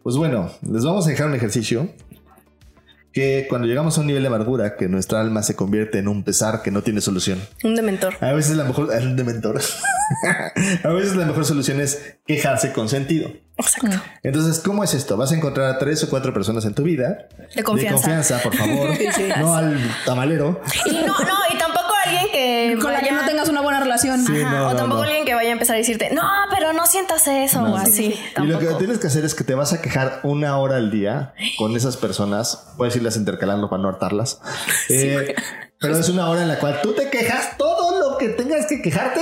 Pues 0.01 0.15
bueno, 0.17 0.49
les 0.61 0.83
vamos 0.83 1.05
a 1.05 1.09
dejar 1.11 1.27
un 1.27 1.35
ejercicio 1.35 1.89
que 3.11 3.47
cuando 3.49 3.67
llegamos 3.67 3.97
a 3.97 4.01
un 4.01 4.07
nivel 4.07 4.23
de 4.23 4.27
amargura, 4.27 4.75
que 4.75 4.87
nuestra 4.87 5.19
alma 5.19 5.43
se 5.43 5.55
convierte 5.55 5.99
en 5.99 6.07
un 6.07 6.23
pesar 6.23 6.61
que 6.61 6.71
no 6.71 6.83
tiene 6.83 7.01
solución. 7.01 7.39
Un 7.63 7.75
dementor. 7.75 8.15
A 8.21 8.33
veces 8.33 8.55
la 8.55 8.63
mejor, 8.63 8.93
el 8.93 9.15
dementor. 9.15 9.61
a 10.83 10.89
veces 10.89 11.15
la 11.15 11.25
mejor 11.25 11.45
solución 11.45 11.81
es 11.81 12.17
quejarse 12.25 12.71
con 12.71 12.89
sentido. 12.89 13.31
Exacto. 13.57 14.01
Entonces, 14.23 14.59
¿cómo 14.59 14.83
es 14.83 14.93
esto? 14.93 15.17
Vas 15.17 15.31
a 15.31 15.35
encontrar 15.35 15.75
a 15.75 15.77
tres 15.79 16.03
o 16.03 16.09
cuatro 16.09 16.33
personas 16.33 16.63
en 16.65 16.73
tu 16.73 16.83
vida. 16.83 17.27
De 17.55 17.63
confianza. 17.63 18.39
por 18.41 18.55
favor. 18.55 18.91
No 19.39 19.55
al 19.55 19.77
tamalero. 20.05 20.61
Y 20.85 20.91
no, 20.91 21.17
no, 21.19 21.37
y 21.51 21.57
alguien 21.57 21.68
que. 22.39 22.77
Con 22.81 22.93
la 22.93 23.01
que 23.01 23.11
no 23.11 23.25
tengas 23.25 23.49
una 23.49 23.61
buena 23.61 23.79
relación. 23.79 24.25
Sí, 24.25 24.41
Ajá, 24.41 24.59
no, 24.59 24.67
o 24.67 24.71
no, 24.71 24.75
tampoco 24.75 25.01
no. 25.01 25.07
alguien 25.07 25.25
que 25.25 25.35
vaya 25.35 25.49
a 25.49 25.53
empezar 25.53 25.75
a 25.75 25.79
decirte, 25.79 26.09
no, 26.13 26.23
pero 26.49 26.73
no 26.73 26.85
sientas 26.85 27.27
eso 27.27 27.61
o 27.61 27.75
así. 27.75 28.15
Y 28.37 28.45
lo 28.47 28.59
que 28.59 28.67
tienes 28.75 28.97
que 28.99 29.07
hacer 29.07 29.25
es 29.25 29.35
que 29.35 29.43
te 29.43 29.55
vas 29.55 29.73
a 29.73 29.81
quejar 29.81 30.21
una 30.23 30.57
hora 30.57 30.77
al 30.77 30.91
día 30.91 31.33
con 31.57 31.75
esas 31.75 31.97
personas. 31.97 32.67
Puedes 32.77 32.95
irlas 32.95 33.17
intercalando 33.17 33.69
para 33.69 33.81
no 33.81 33.89
hartarlas. 33.89 34.41
Eh, 34.91 35.35
pero 35.79 35.97
es 35.97 36.09
una 36.09 36.29
hora 36.29 36.41
en 36.41 36.47
la 36.47 36.59
cual 36.59 36.79
tú 36.81 36.93
te 36.93 37.09
quejas 37.09 37.57
todo 37.57 37.99
lo 37.99 38.17
que 38.17 38.29
tengas 38.29 38.65
que 38.65 38.81
quejarte 38.81 39.21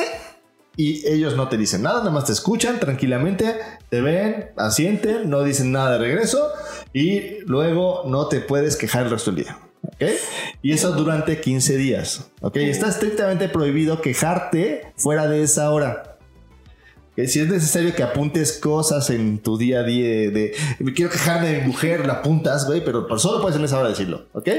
y 0.77 1.05
ellos 1.07 1.35
no 1.35 1.49
te 1.49 1.57
dicen 1.57 1.81
nada, 1.81 1.99
nada 1.99 2.11
más 2.11 2.25
te 2.25 2.31
escuchan 2.31 2.79
tranquilamente, 2.79 3.57
te 3.89 4.01
ven, 4.01 4.51
asienten, 4.57 5.29
no 5.29 5.43
dicen 5.43 5.71
nada 5.71 5.93
de 5.93 5.97
regreso 5.97 6.51
y 6.93 7.39
luego 7.45 8.03
no 8.05 8.27
te 8.27 8.39
puedes 8.39 8.77
quejar 8.77 9.05
el 9.05 9.09
resto 9.09 9.31
del 9.31 9.43
día. 9.43 9.57
¿Ok? 9.87 10.09
Y 10.61 10.73
eso 10.73 10.91
durante 10.91 11.39
15 11.39 11.77
días. 11.77 12.29
¿ok? 12.41 12.57
Está 12.57 12.89
estrictamente 12.89 13.49
prohibido 13.49 14.01
quejarte 14.01 14.93
fuera 14.95 15.27
de 15.27 15.43
esa 15.43 15.71
hora. 15.71 16.17
Que 17.15 17.27
si 17.27 17.39
es 17.39 17.47
necesario 17.47 17.95
que 17.95 18.03
apuntes 18.03 18.53
cosas 18.53 19.09
en 19.09 19.39
tu 19.39 19.57
día 19.57 19.79
a 19.79 19.83
día 19.83 20.29
de 20.29 20.53
me 20.77 20.93
quiero 20.93 21.09
quejarme 21.09 21.47
de 21.47 21.61
mi 21.61 21.67
mujer, 21.67 22.05
la 22.05 22.13
apuntas, 22.13 22.67
güey, 22.67 22.85
pero 22.85 23.07
por 23.07 23.19
solo 23.19 23.41
puedes 23.41 23.57
en 23.57 23.65
esa 23.65 23.79
hora 23.79 23.89
decirlo, 23.89 24.27
¿ok? 24.33 24.49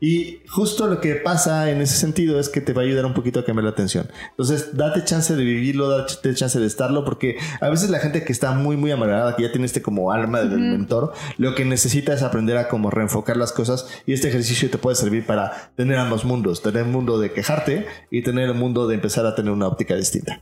Y 0.00 0.40
justo 0.48 0.86
lo 0.86 1.00
que 1.00 1.16
pasa 1.16 1.70
en 1.70 1.82
ese 1.82 1.94
sentido 1.96 2.40
es 2.40 2.48
que 2.48 2.62
te 2.62 2.72
va 2.72 2.80
a 2.80 2.84
ayudar 2.86 3.04
un 3.04 3.12
poquito 3.12 3.40
a 3.40 3.44
cambiar 3.44 3.64
la 3.64 3.70
atención. 3.70 4.08
Entonces, 4.30 4.76
date 4.76 5.04
chance 5.04 5.36
de 5.36 5.44
vivirlo, 5.44 5.88
date 5.90 6.34
chance 6.34 6.58
de 6.58 6.66
estarlo, 6.66 7.04
porque 7.04 7.36
a 7.60 7.68
veces 7.68 7.90
la 7.90 7.98
gente 7.98 8.24
que 8.24 8.32
está 8.32 8.52
muy, 8.52 8.78
muy 8.78 8.90
amargada, 8.90 9.36
que 9.36 9.42
ya 9.42 9.52
tiene 9.52 9.66
este 9.66 9.82
como 9.82 10.10
alma 10.10 10.40
del 10.40 10.58
mentor, 10.58 11.12
lo 11.36 11.54
que 11.54 11.66
necesita 11.66 12.14
es 12.14 12.22
aprender 12.22 12.56
a 12.56 12.68
como 12.68 12.90
reenfocar 12.90 13.36
las 13.36 13.52
cosas 13.52 13.86
y 14.06 14.14
este 14.14 14.28
ejercicio 14.28 14.70
te 14.70 14.78
puede 14.78 14.96
servir 14.96 15.26
para 15.26 15.70
tener 15.76 15.98
ambos 15.98 16.24
mundos, 16.24 16.62
tener 16.62 16.84
el 16.84 16.90
mundo 16.90 17.18
de 17.18 17.32
quejarte 17.32 17.86
y 18.10 18.22
tener 18.22 18.48
el 18.48 18.54
mundo 18.54 18.88
de 18.88 18.94
empezar 18.94 19.26
a 19.26 19.34
tener 19.34 19.52
una 19.52 19.68
óptica 19.68 19.94
distinta. 19.96 20.40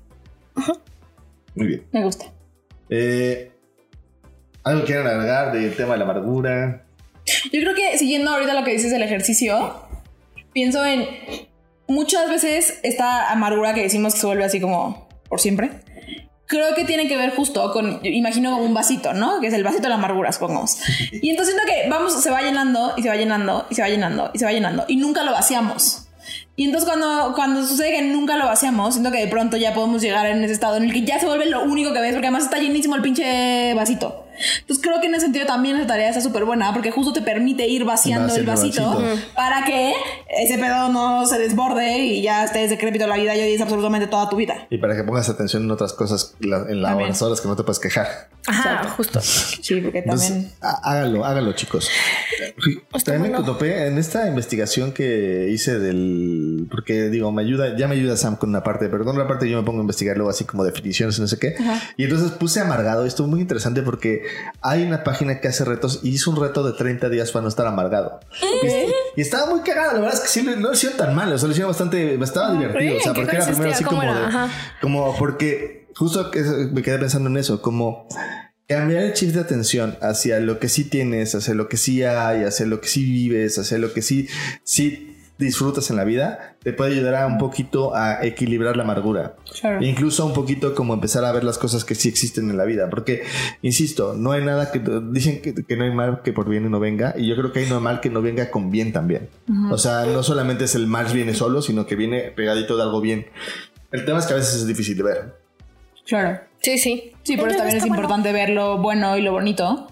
Muy 1.57 1.67
bien. 1.67 1.87
Me 1.93 2.05
gusta. 2.05 2.27
Eh, 2.89 3.51
¿Algo 4.63 4.85
quieran 4.85 5.07
agregar 5.07 5.53
del 5.53 5.75
tema 5.75 5.95
de 5.95 5.99
la 5.99 6.05
amargura? 6.05 6.88
Yo 7.53 7.61
creo 7.61 7.75
que 7.75 7.99
siguiendo 7.99 8.31
ahorita 8.31 8.55
lo 8.55 8.65
que 8.65 8.73
dices 8.73 8.91
del 8.91 9.03
ejercicio, 9.03 9.89
pienso 10.53 10.85
en 10.85 11.07
muchas 11.87 12.29
veces 12.29 12.79
esta 12.83 13.31
amargura 13.31 13.75
que 13.75 13.83
decimos 13.83 14.15
que 14.15 14.21
se 14.21 14.27
vuelve 14.27 14.45
así 14.45 14.61
como 14.61 15.09
por 15.29 15.41
siempre. 15.41 15.71
Creo 16.47 16.75
que 16.75 16.85
tiene 16.85 17.09
que 17.09 17.17
ver 17.17 17.35
justo 17.35 17.73
con, 17.73 18.01
imagino 18.03 18.53
como 18.53 18.65
un 18.65 18.73
vasito, 18.73 19.13
¿no? 19.13 19.41
Que 19.41 19.49
es 19.49 19.55
el 19.55 19.63
vasito 19.63 19.83
de 19.83 19.91
la 19.91 19.97
amargura, 19.97 20.33
supongamos. 20.33 20.79
Y 21.13 21.29
entonces 21.29 21.55
siento 21.55 21.71
que 21.71 21.91
vamos, 21.91 22.23
se 22.23 22.31
va 22.31 22.41
llenando 22.41 22.95
y 22.97 23.03
se 23.03 23.09
va 23.09 23.17
llenando 23.17 23.67
y 23.69 23.75
se 23.75 23.83
va 23.83 23.89
llenando 23.89 24.31
y 24.33 24.39
se 24.39 24.45
va 24.47 24.53
llenando 24.53 24.85
y 24.89 24.97
nunca 24.97 25.25
lo 25.25 25.33
vaciamos. 25.33 26.09
Y 26.57 26.65
entonces 26.65 26.89
cuando, 26.89 27.35
cuando 27.35 27.65
sucede 27.65 27.93
que 27.93 28.03
nunca 28.03 28.37
lo 28.37 28.47
vaciamos, 28.47 28.95
siento 28.95 29.13
que 29.13 29.19
de 29.19 29.29
pronto 29.29 29.57
ya 29.57 29.75
podemos 29.75 30.03
llegar 30.03 30.27
en 30.27 30.43
ese 30.43 30.55
estado 30.55 30.77
en 30.77 30.85
el 30.85 30.93
que 30.93 31.03
ya 31.03 31.21
se 31.21 31.27
vuelve 31.27 31.47
lo 31.47 31.63
único 31.63 31.93
que 31.93 32.01
ves, 32.01 32.13
porque 32.13 32.27
además 32.27 32.45
está 32.45 32.59
llenísimo 32.59 32.97
el 32.97 33.03
pinche 33.03 33.75
vasito. 33.75 34.28
Entonces 34.61 34.83
creo 34.83 35.01
que 35.01 35.07
en 35.07 35.15
ese 35.15 35.27
sentido 35.27 35.47
también 35.47 35.77
esa 35.77 35.87
tarea 35.87 36.09
está 36.11 36.21
súper 36.21 36.45
buena, 36.45 36.73
porque 36.73 36.91
justo 36.91 37.13
te 37.13 37.23
permite 37.23 37.67
ir 37.69 37.85
vaciando 37.85 38.35
el 38.35 38.45
vasito, 38.47 39.03
para 39.35 39.65
que 39.65 39.93
ese 40.41 40.59
pedo 40.59 40.89
no 40.91 41.27
se 41.27 41.39
desborde 41.39 41.99
y 41.99 42.23
ya 42.23 42.45
estés 42.45 42.71
decrépito 42.71 43.07
la 43.07 43.17
vida 43.17 43.35
y 43.37 43.41
odies 43.41 43.61
absolutamente 43.61 44.07
toda 44.07 44.29
tu 44.29 44.37
vida. 44.37 44.67
Y 44.71 44.79
para 44.79 44.97
que 44.97 45.03
pongas 45.05 45.29
atención 45.29 45.65
en 45.65 45.71
otras 45.71 45.93
cosas 45.93 46.35
la- 46.41 46.67
en 46.69 46.83
las 46.83 46.91
También. 46.93 47.15
horas 47.21 47.41
que 47.41 47.49
no 47.49 47.57
te 47.57 47.63
puedes 47.65 47.79
quejar. 47.79 48.29
Ajá, 48.47 48.89
justo. 48.97 49.21
Sí, 49.21 49.81
porque 49.83 50.03
también... 50.03 50.33
Entonces, 50.33 50.59
há- 50.63 50.81
háganlo, 50.91 51.25
háganlo, 51.25 51.53
chicos. 51.53 51.89
También 53.05 53.33
me 53.33 53.43
topé 53.43 53.87
en 53.87 53.99
esta 53.99 54.27
investigación 54.29 54.93
que 54.93 55.49
hice 55.51 55.79
del. 55.79 56.67
Porque 56.71 57.09
digo, 57.11 57.31
me 57.33 57.43
ayuda, 57.43 57.77
ya 57.77 57.89
me 57.89 57.95
ayuda 57.97 58.17
Sam 58.17 58.37
con 58.37 58.51
una 58.51 58.63
parte, 58.63 58.89
pero 58.89 59.05
con 59.05 59.17
una 59.17 59.27
parte 59.27 59.49
yo 59.49 59.59
me 59.59 59.65
pongo 59.65 59.79
a 59.79 59.83
investigar 59.83 60.17
luego 60.17 60.31
así 60.31 60.45
como 60.45 60.65
definiciones 60.65 61.19
y 61.19 61.21
no 61.21 61.29
sé 61.29 61.39
qué. 61.39 61.57
Y 61.97 62.05
entonces 62.05 62.31
puse 62.33 62.61
amargado. 62.61 63.05
Esto 63.07 63.25
es 63.25 63.29
muy 63.29 63.41
interesante 63.41 63.83
porque 63.83 64.23
hay 64.61 64.83
una 64.83 65.05
página 65.05 65.41
que 65.41 65.49
hace 65.49 65.65
retos 65.65 66.01
y 66.03 66.11
hizo 66.11 66.31
un 66.31 66.41
reto 66.41 66.63
de 66.63 66.77
30 66.77 67.09
días 67.09 67.31
para 67.33 67.43
no 67.45 67.49
estar 67.49 67.67
amargado. 67.67 68.21
Y, 68.63 68.67
est- 68.67 68.89
y 69.17 69.21
estaba 69.21 69.47
muy 69.51 69.61
cagado. 69.61 69.95
La 69.95 70.01
verdad 70.01 70.15
es 70.15 70.21
que 70.21 70.29
sí, 70.29 70.43
no 70.43 70.57
lo 70.57 70.73
hicieron 70.73 70.99
tan 70.99 71.15
mal. 71.15 71.33
O 71.33 71.39
sea, 71.39 71.47
lo 71.47 71.53
hicieron 71.53 71.71
bastante, 71.71 72.15
estaba 72.23 72.53
divertido. 72.53 72.97
O 72.97 73.01
sea, 73.01 73.13
¿qué 73.13 73.21
porque 73.23 73.37
era 73.37 73.47
primero 73.47 73.71
así 73.73 73.85
como 73.85 74.01
¿Cómo 74.01 74.15
de. 74.15 74.49
Como 74.81 75.17
porque 75.17 75.87
justo 75.95 76.31
me 76.73 76.83
quedé 76.83 76.99
pensando 76.99 77.29
en 77.29 77.37
eso, 77.37 77.61
como 77.63 78.07
cambiar 78.69 79.03
el 79.05 79.13
chip 79.15 79.31
de 79.31 79.41
atención 79.41 79.97
hacia 80.03 80.41
lo 80.41 80.59
que 80.59 80.69
sí 80.69 80.85
tienes, 80.85 81.35
hacia 81.35 81.55
lo 81.55 81.69
que 81.69 81.77
sí 81.77 82.03
hay, 82.05 82.45
hacia 82.45 82.67
lo 82.67 82.81
que 82.81 82.89
sí 82.89 83.05
vives, 83.05 83.59
hacia 83.59 83.79
lo 83.79 83.93
que 83.93 84.03
sí, 84.03 84.29
sí 84.63 85.18
disfrutas 85.39 85.89
en 85.91 85.97
la 85.97 86.05
vida, 86.05 86.57
te 86.63 86.73
puede 86.73 86.95
ayudar 86.95 87.15
a 87.15 87.27
un 87.27 87.39
poquito 87.39 87.95
a 87.95 88.25
equilibrar 88.25 88.77
la 88.77 88.83
amargura. 88.83 89.37
Claro. 89.61 89.81
E 89.81 89.87
incluso 89.87 90.27
un 90.27 90.33
poquito 90.33 90.75
como 90.75 90.95
empezar 90.95 91.25
a 91.25 91.33
ver 91.33 91.45
las 91.45 91.59
cosas 91.59 91.85
que 91.85 91.95
sí 91.95 92.09
existen 92.09 92.51
en 92.51 92.57
la 92.57 92.65
vida. 92.65 92.91
Porque, 92.91 93.23
insisto, 93.63 94.15
no 94.15 94.33
hay 94.33 94.45
nada 94.45 94.73
que... 94.73 94.83
Dicen 95.11 95.41
que, 95.41 95.55
que 95.55 95.77
no 95.77 95.85
hay 95.85 95.95
mal 95.95 96.23
que 96.23 96.33
por 96.33 96.49
bien 96.49 96.69
no 96.71 96.81
venga. 96.81 97.15
Y 97.17 97.29
yo 97.29 97.37
creo 97.37 97.53
que 97.53 97.61
hay 97.61 97.69
no 97.69 97.81
mal 97.81 98.01
que 98.01 98.11
no 98.11 98.21
venga 98.21 98.51
con 98.51 98.71
bien 98.71 98.93
también. 98.93 99.29
O 99.71 99.79
sea, 99.79 100.05
no 100.05 100.23
solamente 100.23 100.65
es 100.65 100.75
el 100.75 100.87
mal 100.87 101.07
viene 101.13 101.35
solo, 101.35 101.63
sino 101.63 101.87
que 101.87 101.97
viene 101.97 102.33
pegadito 102.35 102.77
de 102.77 102.83
algo 102.83 103.01
bien. 103.01 103.27
El 103.93 104.05
tema 104.05 104.19
es 104.19 104.27
que 104.27 104.35
a 104.35 104.37
veces 104.37 104.57
es 104.57 104.67
difícil 104.67 104.97
de 104.97 105.03
ver. 105.03 105.35
Claro. 106.07 106.41
Sí, 106.61 106.77
sí. 106.77 107.13
Sí, 107.23 107.37
por 107.37 107.49
eso 107.51 107.59
también 107.59 107.77
es 107.79 107.85
importante 107.87 108.33
ver 108.33 108.49
lo 108.51 108.79
bueno 108.79 109.17
y 109.19 109.23
lo 109.23 109.33
bonito 109.33 109.87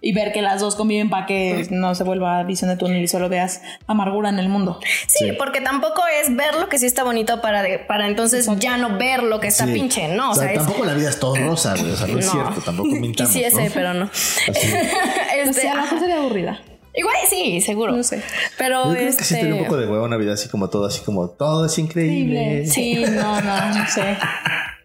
y 0.00 0.12
ver 0.12 0.32
que 0.32 0.42
las 0.42 0.60
dos 0.60 0.76
conviven 0.76 1.08
para 1.10 1.24
que 1.26 1.66
no 1.70 1.94
se 1.94 2.04
vuelva 2.04 2.42
visión 2.44 2.68
de 2.70 2.76
túnel 2.76 3.02
y 3.02 3.08
solo 3.08 3.28
veas 3.30 3.62
amargura 3.86 4.28
en 4.28 4.38
el 4.38 4.48
mundo. 4.50 4.78
Sí, 5.08 5.32
porque 5.38 5.60
tampoco 5.62 6.02
es 6.22 6.36
ver 6.36 6.54
lo 6.56 6.68
que 6.68 6.78
sí 6.78 6.84
está 6.86 7.02
bonito 7.02 7.40
para, 7.40 7.62
de- 7.62 7.78
para 7.78 8.06
entonces 8.06 8.46
ya 8.58 8.76
no 8.76 8.98
ver 8.98 9.22
lo 9.22 9.40
que 9.40 9.48
está 9.48 9.66
Sí. 9.66 9.72
pinche, 9.72 10.08
¿no? 10.14 10.28
O, 10.28 10.32
O 10.32 10.34
sea, 10.34 10.44
sea, 10.44 10.52
es- 10.52 10.58
tampoco 10.58 10.84
la 10.84 10.94
vida 10.94 11.08
es 11.08 11.18
todo 11.18 11.34
rosa, 11.34 11.74
güey. 11.76 11.90
O 11.92 11.96
sea, 11.96 12.06
no, 12.06 12.18
es 12.18 12.26
No. 12.26 12.32
cierto, 12.32 12.60
tampoco 12.60 12.88
mintamos. 12.90 13.32
Quisiese, 13.32 13.64
¿no? 13.64 13.70
pero 13.74 13.94
no. 13.94 14.04
O 14.04 14.08
Este, 15.44 15.52
sea, 15.62 15.72
a 15.72 15.76
lo 15.76 15.82
mejor 15.82 15.98
sería 15.98 16.16
aburrida. 16.18 16.60
Igual 16.94 17.16
sí, 17.30 17.60
seguro. 17.62 17.92
No 17.96 18.02
sé. 18.02 18.22
Pero 18.58 18.84
Yo 18.88 18.92
creo 18.92 19.08
este... 19.08 19.18
que 19.18 19.24
sí 19.24 19.34
tenía 19.36 19.54
un 19.54 19.64
poco 19.64 19.78
de 19.78 19.86
huevo 19.86 20.04
una 20.04 20.18
vida 20.18 20.34
así 20.34 20.50
como 20.50 20.68
todo, 20.68 20.84
así 20.86 21.00
como 21.02 21.30
todo 21.30 21.64
es 21.64 21.78
increíble. 21.78 22.66
Sí, 22.66 23.02
no, 23.08 23.40
no, 23.40 23.66
no 23.74 23.86
sé. 23.88 24.18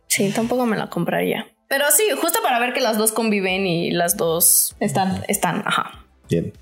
Sí, 0.08 0.32
tampoco 0.32 0.66
me 0.66 0.78
la 0.78 0.90
compraría. 0.90 1.48
Pero 1.68 1.86
sí, 1.92 2.04
justo 2.20 2.40
para 2.42 2.60
ver 2.60 2.74
que 2.74 2.82
las 2.82 2.98
dos 2.98 3.12
conviven 3.12 3.68
y 3.68 3.92
las 3.92 4.16
dos 4.18 4.76
Están. 4.80 5.24
están, 5.28 5.64
ajá. 5.66 6.06
Bien. 6.30 6.54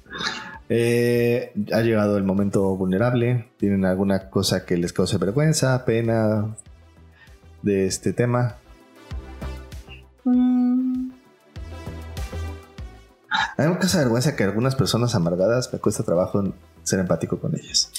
Eh, 0.67 1.53
ha 1.71 1.81
llegado 1.81 2.17
el 2.17 2.23
momento 2.23 2.75
vulnerable. 2.75 3.49
¿Tienen 3.57 3.85
alguna 3.85 4.29
cosa 4.29 4.65
que 4.65 4.77
les 4.77 4.93
cause 4.93 5.17
vergüenza, 5.17 5.85
pena 5.85 6.55
de 7.61 7.85
este 7.85 8.13
tema? 8.13 8.57
A 13.57 13.61
mí 13.61 13.67
me 13.69 13.77
causa 13.77 13.99
vergüenza 13.99 14.35
que 14.35 14.43
algunas 14.43 14.75
personas 14.75 15.13
amargadas 15.13 15.71
me 15.71 15.79
cuesta 15.79 16.03
trabajo 16.03 16.43
ser 16.83 16.99
empático 16.99 17.39
con 17.39 17.55
ellas. 17.55 17.91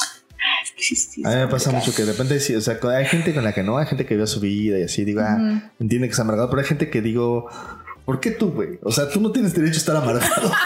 A 1.25 1.31
mí 1.31 1.37
me 1.37 1.49
pasa 1.49 1.71
mucho 1.71 1.95
que 1.95 2.05
de 2.05 2.13
repente, 2.13 2.39
sí, 2.39 2.55
o 2.55 2.61
sea, 2.61 2.79
hay 2.95 3.07
gente 3.07 3.35
con 3.35 3.45
la 3.45 3.53
que 3.53 3.63
no, 3.63 3.79
hay 3.79 3.87
gente 3.87 4.05
que 4.05 4.15
vive 4.15 4.27
su 4.27 4.41
vida 4.41 4.79
y 4.79 4.83
así, 4.83 5.05
digo, 5.05 5.23
ah, 5.23 5.73
entiende 5.81 6.07
que 6.07 6.13
es 6.13 6.21
amargado, 6.21 6.51
pero 6.51 6.61
hay 6.61 6.69
gente 6.69 6.91
que 6.91 7.01
digo, 7.01 7.49
¿por 8.05 8.21
qué 8.21 8.31
tú, 8.31 8.53
güey? 8.53 8.79
O 8.83 8.93
sea, 8.93 9.09
tú 9.09 9.21
no 9.21 9.33
tienes 9.33 9.55
derecho 9.55 9.75
a 9.75 9.79
estar 9.79 9.97
amargado. 9.97 10.53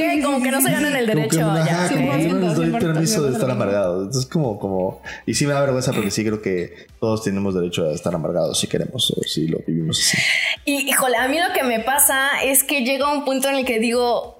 Ah, 0.00 0.22
como 0.22 0.42
que 0.42 0.50
no 0.50 0.60
se 0.60 0.70
ganan 0.70 0.94
el 0.94 1.06
Como 1.06 1.28
que 1.28 1.36
derecho. 1.36 1.38
ya, 1.38 1.84
ajá, 1.84 1.88
como 1.88 2.10
que 2.12 2.28
no 2.28 2.38
les 2.40 2.54
doy 2.54 2.68
100%, 2.68 2.78
permiso 2.78 3.22
de 3.22 3.30
100%. 3.30 3.32
estar 3.34 3.50
amargado. 3.50 4.02
Entonces, 4.02 4.30
como, 4.30 4.58
como, 4.58 5.02
y 5.26 5.34
sí 5.34 5.46
me 5.46 5.52
da 5.54 5.60
vergüenza 5.60 5.92
porque 5.92 6.10
sí 6.10 6.24
creo 6.24 6.42
que 6.42 6.86
todos 7.00 7.24
tenemos 7.24 7.54
derecho 7.54 7.88
a 7.88 7.92
estar 7.92 8.14
amargados 8.14 8.60
si 8.60 8.66
queremos 8.66 9.10
o 9.10 9.22
si 9.22 9.48
lo 9.48 9.58
vivimos 9.66 9.98
así. 9.98 10.18
Y 10.64 10.88
híjole, 10.90 11.16
a 11.16 11.28
mí 11.28 11.38
lo 11.38 11.52
que 11.54 11.64
me 11.64 11.80
pasa 11.80 12.42
es 12.44 12.62
que 12.62 12.84
llega 12.84 13.12
un 13.12 13.24
punto 13.24 13.48
en 13.48 13.56
el 13.56 13.64
que 13.64 13.78
digo, 13.80 14.38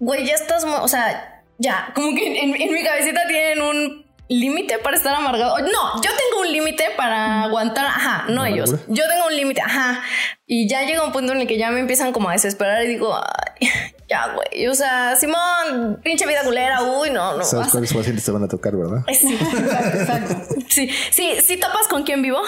güey, 0.00 0.26
ya 0.26 0.34
estás, 0.34 0.64
o 0.64 0.88
sea, 0.88 1.39
ya, 1.60 1.92
como 1.94 2.14
que 2.14 2.40
en, 2.42 2.54
en 2.60 2.72
mi 2.72 2.82
cabecita 2.82 3.20
tienen 3.28 3.60
un 3.62 4.06
límite 4.28 4.78
para 4.78 4.96
estar 4.96 5.14
amargado. 5.14 5.58
No, 5.58 5.96
yo 6.02 6.10
tengo 6.10 6.40
un 6.42 6.52
límite 6.52 6.84
para 6.96 7.42
aguantar, 7.44 7.86
ajá, 7.86 8.24
no 8.28 8.42
¿La 8.44 8.48
ellos. 8.50 8.70
Yo 8.88 9.04
tengo 9.08 9.26
un 9.26 9.36
límite, 9.36 9.60
ajá. 9.60 10.02
Y 10.46 10.68
ya 10.68 10.82
llega 10.84 11.04
un 11.04 11.10
punto 11.12 11.32
en 11.32 11.40
el 11.40 11.46
que 11.48 11.58
ya 11.58 11.70
me 11.70 11.80
empiezan 11.80 12.12
como 12.12 12.28
a 12.28 12.32
desesperar 12.32 12.84
y 12.84 12.88
digo, 12.88 13.12
"Ay, 13.60 13.68
ya, 14.08 14.28
güey, 14.32 14.68
o 14.68 14.74
sea, 14.74 15.16
Simón, 15.16 16.00
pinche 16.04 16.26
vida 16.28 16.42
culera, 16.44 16.80
uy, 16.82 17.10
no, 17.10 17.36
no. 17.36 17.42
Sabes 17.44 17.66
vas- 17.66 17.70
cuáles 17.72 17.92
pacientes 17.92 18.24
te 18.24 18.30
van 18.30 18.44
a 18.44 18.48
tocar, 18.48 18.76
¿verdad? 18.76 19.04
Sí, 19.12 19.34
exacto, 19.34 19.98
exacto. 19.98 20.36
Sí, 20.68 20.88
sí, 21.10 21.36
sí 21.44 21.56
topas 21.56 21.88
con 21.88 22.04
quién 22.04 22.22
vivo. 22.22 22.40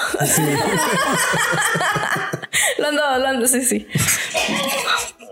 lo 2.79 2.89
ando, 2.89 3.19
lo 3.19 3.27
ando, 3.29 3.47
sí, 3.47 3.63
sí. 3.63 3.87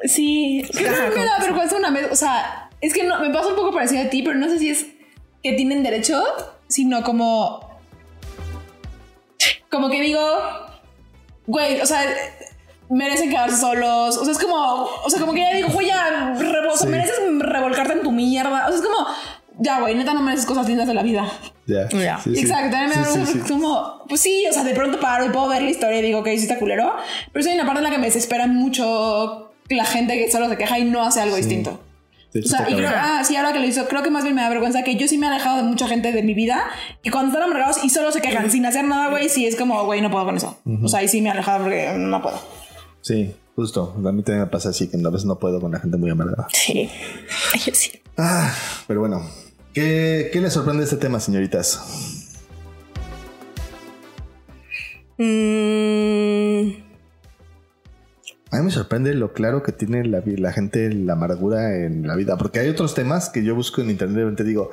Sí, 0.05 0.66
Creo 0.73 1.11
que 1.12 1.19
me 1.19 1.25
da 1.27 1.38
vergüenza 1.38 1.77
una 1.77 1.90
vez. 1.90 2.09
O 2.11 2.16
sea, 2.16 2.69
es 2.81 2.95
que 2.95 3.05
no, 3.05 3.19
me 3.21 3.31
pasa 3.31 3.49
un 3.49 3.57
poco 3.57 3.73
parecido 3.73 4.03
a 4.03 4.11
ti, 4.11 4.23
pero 4.23 4.37
no 4.38 4.49
sé 4.49 4.59
si 4.59 4.71
es 4.71 4.87
que 5.43 5.53
tienen 5.55 5.83
derecho, 5.83 6.23
sino 6.69 7.03
como. 7.03 7.61
Como 9.71 9.88
que 9.90 10.01
digo. 10.01 10.21
Güey, 11.47 11.81
o 11.81 11.87
sea. 11.87 12.03
Merecen 12.88 13.31
quedarse 13.31 13.57
solos. 13.57 14.16
O 14.19 14.25
sea, 14.25 14.33
es 14.33 14.38
como. 14.38 14.57
O 15.05 15.09
sea, 15.11 15.21
como 15.21 15.33
que 15.33 15.40
ya 15.40 15.55
digo, 15.55 15.69
güey, 15.69 15.87
ya. 15.87 16.35
revol- 16.37 16.77
Sí. 16.77 16.87
Mereces 16.88 17.19
revolcarte 17.38 17.93
en 17.93 18.03
tu 18.03 18.11
mierda. 18.12 18.66
O 18.66 18.69
sea, 18.69 18.77
es 18.77 18.83
como. 18.83 19.07
Ya, 19.62 19.81
güey, 19.81 19.95
neta, 19.95 20.14
no 20.14 20.23
mereces 20.23 20.47
cosas 20.47 20.66
lindas 20.66 20.87
de 20.87 20.95
la 20.95 21.03
vida. 21.03 21.31
Ya. 21.66 21.87
Ya. 21.90 22.19
Sí, 22.19 22.35
sí. 22.35 22.40
Exacto, 22.43 22.71
también 22.71 22.88
me 22.88 22.95
Sí, 23.05 23.19
da 23.21 23.27
sí, 23.27 23.33
sí. 23.33 23.38
como, 23.53 24.05
pues 24.09 24.21
sí, 24.23 24.47
o 24.49 24.53
sea, 24.55 24.64
de 24.64 24.73
pronto 24.75 24.99
paro 24.99 25.27
y 25.27 25.29
puedo 25.29 25.49
ver 25.49 25.61
la 25.62 25.69
historia 25.71 25.99
y 25.99 26.03
digo, 26.03 26.21
ok, 26.21 26.27
sí 26.29 26.37
está 26.43 26.59
culero, 26.59 26.95
pero 27.31 27.43
sí 27.43 27.51
hay 27.51 27.57
una 27.57 27.66
parte 27.66 27.81
en 27.81 27.85
la 27.85 27.90
que 27.90 27.99
me 27.99 28.07
desespera 28.07 28.47
mucho 28.47 29.53
la 29.69 29.85
gente 29.85 30.16
que 30.16 30.31
solo 30.33 30.49
se 30.49 30.57
queja 30.57 30.79
y 30.79 30.85
no 30.85 31.03
hace 31.03 31.21
algo 31.21 31.37
distinto. 31.37 31.79
O 32.33 32.49
sea, 32.49 32.71
y 32.71 32.75
creo, 32.75 32.90
ah, 32.95 33.23
sí, 33.25 33.35
ahora 33.37 33.53
que 33.53 33.59
lo 33.59 33.66
hizo, 33.66 33.88
creo 33.88 34.03
que 34.03 34.11
más 34.11 34.23
bien 34.23 34.37
me 34.37 34.43
da 34.43 34.49
vergüenza 34.49 34.85
que 34.85 34.95
yo 34.97 35.09
sí 35.09 35.19
me 35.19 35.27
he 35.27 35.31
alejado 35.31 35.57
de 35.57 35.62
mucha 35.64 35.88
gente 35.88 36.12
de 36.12 36.23
mi 36.23 36.33
vida 36.35 36.64
y 37.03 37.11
cuando 37.11 37.33
están 37.33 37.43
amargados 37.49 37.83
y 37.83 37.90
solo 37.90 38.12
se 38.12 38.21
quejan 38.21 38.51
sin 38.51 38.64
hacer 38.66 38.85
nada, 38.85 39.11
güey, 39.11 39.29
sí 39.29 39.47
es 39.47 39.57
como, 39.57 39.85
güey, 39.85 40.01
no 40.01 40.11
puedo 40.11 40.25
con 40.27 40.37
eso. 40.37 40.59
O 40.83 40.88
sea, 40.88 41.01
ahí 41.01 41.09
sí 41.09 41.21
me 41.21 41.29
he 41.29 41.33
alejado 41.33 41.64
porque 41.64 41.93
no 41.97 42.23
puedo. 42.23 42.40
Sí, 43.01 43.35
justo. 43.57 43.95
A 43.97 44.12
mí 44.12 44.23
también 44.23 44.40
me 44.40 44.47
pasa 44.47 44.69
así 44.69 44.88
que 44.88 44.97
a 44.97 45.11
veces 45.11 45.25
no 45.27 45.38
puedo 45.38 45.61
con 45.61 45.73
la 45.73 45.81
gente 45.81 45.97
muy 45.97 46.11
amargada. 46.11 46.47
Sí. 46.53 46.88
Yo 47.66 47.75
sí. 47.75 48.01
Ah, 48.16 48.55
pero 48.87 49.01
bueno. 49.01 49.23
¿Qué, 49.75 50.31
qué 50.33 50.40
les 50.40 50.53
sorprende 50.53 50.85
este 50.85 50.97
tema, 50.97 51.21
señoritas? 51.21 51.81
Mm, 55.19 55.25
A 55.25 55.89
mí 58.61 58.66
me 58.66 58.73
sorprende 58.73 59.14
lo 59.14 59.33
claro 59.33 59.62
que 59.62 59.73
tiene 59.73 60.05
la, 60.05 60.23
la 60.25 60.53
gente 60.53 60.92
la 60.92 61.14
amargura 61.14 61.77
en 61.77 62.07
la 62.07 62.16
vida. 62.16 62.37
Porque 62.38 62.61
hay 62.61 62.68
otros 62.68 62.94
temas 62.94 63.29
que 63.29 63.44
yo 63.44 63.55
busco 63.55 63.81
en 63.81 63.90
internet 63.90 64.16
y 64.16 64.18
de 64.18 64.25
repente 64.25 64.44
digo, 64.44 64.70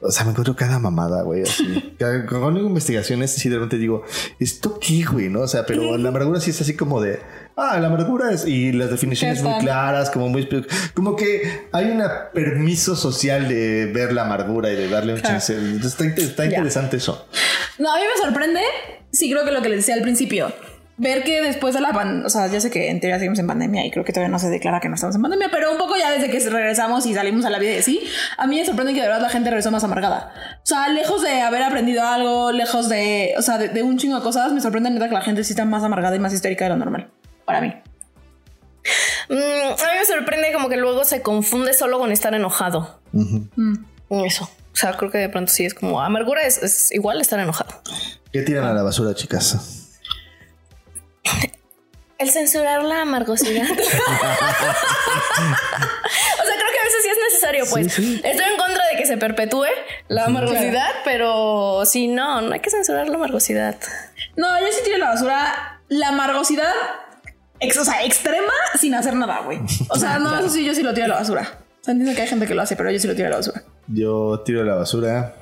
o 0.00 0.10
sea, 0.10 0.24
me 0.24 0.30
encuentro 0.30 0.54
cada 0.54 0.78
mamada, 0.78 1.22
güey. 1.22 1.42
Así. 1.42 1.96
Con 2.28 2.56
investigaciones, 2.56 3.32
sí, 3.32 3.48
de 3.48 3.56
repente 3.56 3.78
digo, 3.78 4.04
¿esto 4.38 4.78
qué, 4.78 5.04
güey? 5.04 5.28
¿No? 5.28 5.40
O 5.40 5.48
sea, 5.48 5.64
pero 5.64 5.96
la 5.96 6.10
amargura 6.10 6.40
sí 6.40 6.50
es 6.50 6.60
así 6.60 6.76
como 6.76 7.00
de, 7.00 7.20
ah, 7.56 7.78
la 7.80 7.88
amargura 7.88 8.30
es, 8.30 8.46
y 8.46 8.72
las 8.72 8.90
definiciones 8.90 9.42
muy 9.42 9.58
claras, 9.58 10.10
como 10.10 10.28
muy, 10.28 10.48
como 10.94 11.16
que 11.16 11.68
hay 11.72 11.90
un 11.90 12.02
permiso 12.34 12.94
social 12.94 13.48
de 13.48 13.86
ver 13.86 14.12
la 14.12 14.22
amargura 14.22 14.70
y 14.70 14.76
de 14.76 14.88
darle 14.88 15.14
un 15.14 15.22
chance. 15.22 15.56
Entonces, 15.56 16.00
Está, 16.00 16.22
está 16.22 16.46
interesante 16.46 16.98
eso. 16.98 17.26
No, 17.78 17.92
a 17.92 17.96
mí 17.96 18.02
me 18.02 18.22
sorprende, 18.22 18.60
sí 19.12 19.30
creo 19.30 19.44
que 19.44 19.52
lo 19.52 19.62
que 19.62 19.70
les 19.70 19.78
decía 19.78 19.94
al 19.94 20.02
principio, 20.02 20.52
ver 20.98 21.24
que 21.24 21.42
después 21.42 21.74
de 21.74 21.80
la 21.80 21.92
pandemia, 21.92 22.26
o 22.26 22.30
sea, 22.30 22.46
ya 22.46 22.60
sé 22.60 22.70
que 22.70 22.90
en 22.90 23.00
teoría 23.00 23.18
seguimos 23.18 23.38
en 23.38 23.46
pandemia 23.46 23.84
y 23.84 23.90
creo 23.90 24.04
que 24.04 24.12
todavía 24.12 24.30
no 24.30 24.38
se 24.38 24.48
declara 24.48 24.80
que 24.80 24.88
no 24.88 24.94
estamos 24.94 25.16
en 25.16 25.22
pandemia, 25.22 25.48
pero 25.50 25.70
un 25.72 25.78
poco 25.78 25.96
ya 25.96 26.10
desde 26.10 26.30
que 26.30 26.38
regresamos 26.48 27.04
y 27.06 27.14
salimos 27.14 27.44
a 27.44 27.50
la 27.50 27.58
vida 27.58 27.72
y 27.72 27.78
así, 27.78 28.00
a 28.38 28.46
mí 28.46 28.56
me 28.56 28.64
sorprende 28.64 28.94
que 28.94 29.00
de 29.00 29.06
verdad 29.06 29.20
la 29.20 29.28
gente 29.28 29.50
regresó 29.50 29.70
más 29.70 29.84
amargada. 29.84 30.32
O 30.62 30.66
sea, 30.66 30.88
lejos 30.88 31.22
de 31.22 31.42
haber 31.42 31.62
aprendido 31.62 32.02
algo, 32.06 32.52
lejos 32.52 32.88
de, 32.88 33.34
o 33.36 33.42
sea, 33.42 33.58
de, 33.58 33.68
de 33.68 33.82
un 33.82 33.98
chingo 33.98 34.16
de 34.16 34.22
cosas, 34.22 34.52
me 34.52 34.60
sorprende 34.60 34.90
neta 34.90 35.08
que 35.08 35.14
la 35.14 35.22
gente 35.22 35.44
sí 35.44 35.52
está 35.52 35.64
más 35.64 35.82
amargada 35.82 36.16
y 36.16 36.18
más 36.18 36.32
histérica 36.32 36.64
de 36.64 36.70
lo 36.70 36.76
normal, 36.76 37.10
para 37.44 37.60
mí. 37.60 37.68
mm, 39.28 39.32
a 39.34 39.92
mí 39.92 39.98
me 40.00 40.06
sorprende 40.06 40.52
como 40.52 40.68
que 40.68 40.76
luego 40.76 41.04
se 41.04 41.20
confunde 41.20 41.74
solo 41.74 41.98
con 41.98 42.10
estar 42.10 42.34
enojado. 42.34 43.00
Eso. 44.08 44.44
O 44.44 44.78
sea, 44.78 44.94
creo 44.94 45.10
que 45.10 45.18
de 45.18 45.28
pronto 45.28 45.50
sí 45.52 45.64
es 45.64 45.72
como 45.72 46.02
amargura 46.02 46.42
es, 46.42 46.62
es 46.62 46.92
igual 46.92 47.20
estar 47.20 47.38
enojado. 47.38 47.82
¿Qué 48.32 48.42
tiran 48.42 48.64
a 48.64 48.74
la 48.74 48.82
basura, 48.82 49.14
chicas? 49.14 49.85
El 52.18 52.30
censurar 52.30 52.82
la 52.82 53.02
amargosidad. 53.02 53.62
o 53.70 53.74
sea, 53.76 53.76
creo 56.56 56.70
que 56.72 56.78
a 56.80 56.84
veces 56.84 57.02
sí 57.02 57.08
es 57.10 57.18
necesario, 57.30 57.64
pues. 57.70 57.92
sí. 57.92 58.20
Estoy 58.24 58.46
en 58.52 58.56
contra 58.58 58.86
de 58.90 58.96
que 58.96 59.04
se 59.06 59.16
perpetúe 59.18 59.66
la 60.08 60.24
amargosidad, 60.24 60.90
pero 61.04 61.82
sí, 61.84 62.08
no, 62.08 62.40
no 62.40 62.52
hay 62.54 62.60
que 62.60 62.70
censurar 62.70 63.08
la 63.08 63.16
amargosidad. 63.16 63.76
No, 64.36 64.58
yo 64.60 64.66
sí 64.72 64.80
tiro 64.84 64.98
la 64.98 65.08
basura 65.10 65.80
la 65.88 66.08
amargosidad, 66.08 66.72
ex- 67.60 67.76
o 67.76 67.84
sea, 67.84 68.02
extrema 68.04 68.52
sin 68.78 68.94
hacer 68.94 69.14
nada, 69.14 69.40
güey. 69.40 69.60
O 69.90 69.98
sea, 69.98 70.18
no, 70.18 70.36
eso 70.40 70.48
sí, 70.48 70.64
yo 70.64 70.74
sí 70.74 70.82
lo 70.82 70.94
tiro 70.94 71.04
a 71.06 71.08
la 71.10 71.14
basura. 71.16 71.42
O 71.82 71.84
sea, 71.84 71.92
entiendo 71.92 72.16
que 72.16 72.22
hay 72.22 72.28
gente 72.28 72.46
que 72.46 72.54
lo 72.54 72.62
hace, 72.62 72.76
pero 72.76 72.90
yo 72.90 72.98
sí 72.98 73.06
lo 73.06 73.14
tiro 73.14 73.28
a 73.28 73.30
la 73.30 73.36
basura. 73.36 73.62
Yo 73.88 74.40
tiro 74.44 74.62
a 74.62 74.64
la 74.64 74.74
basura. 74.74 75.34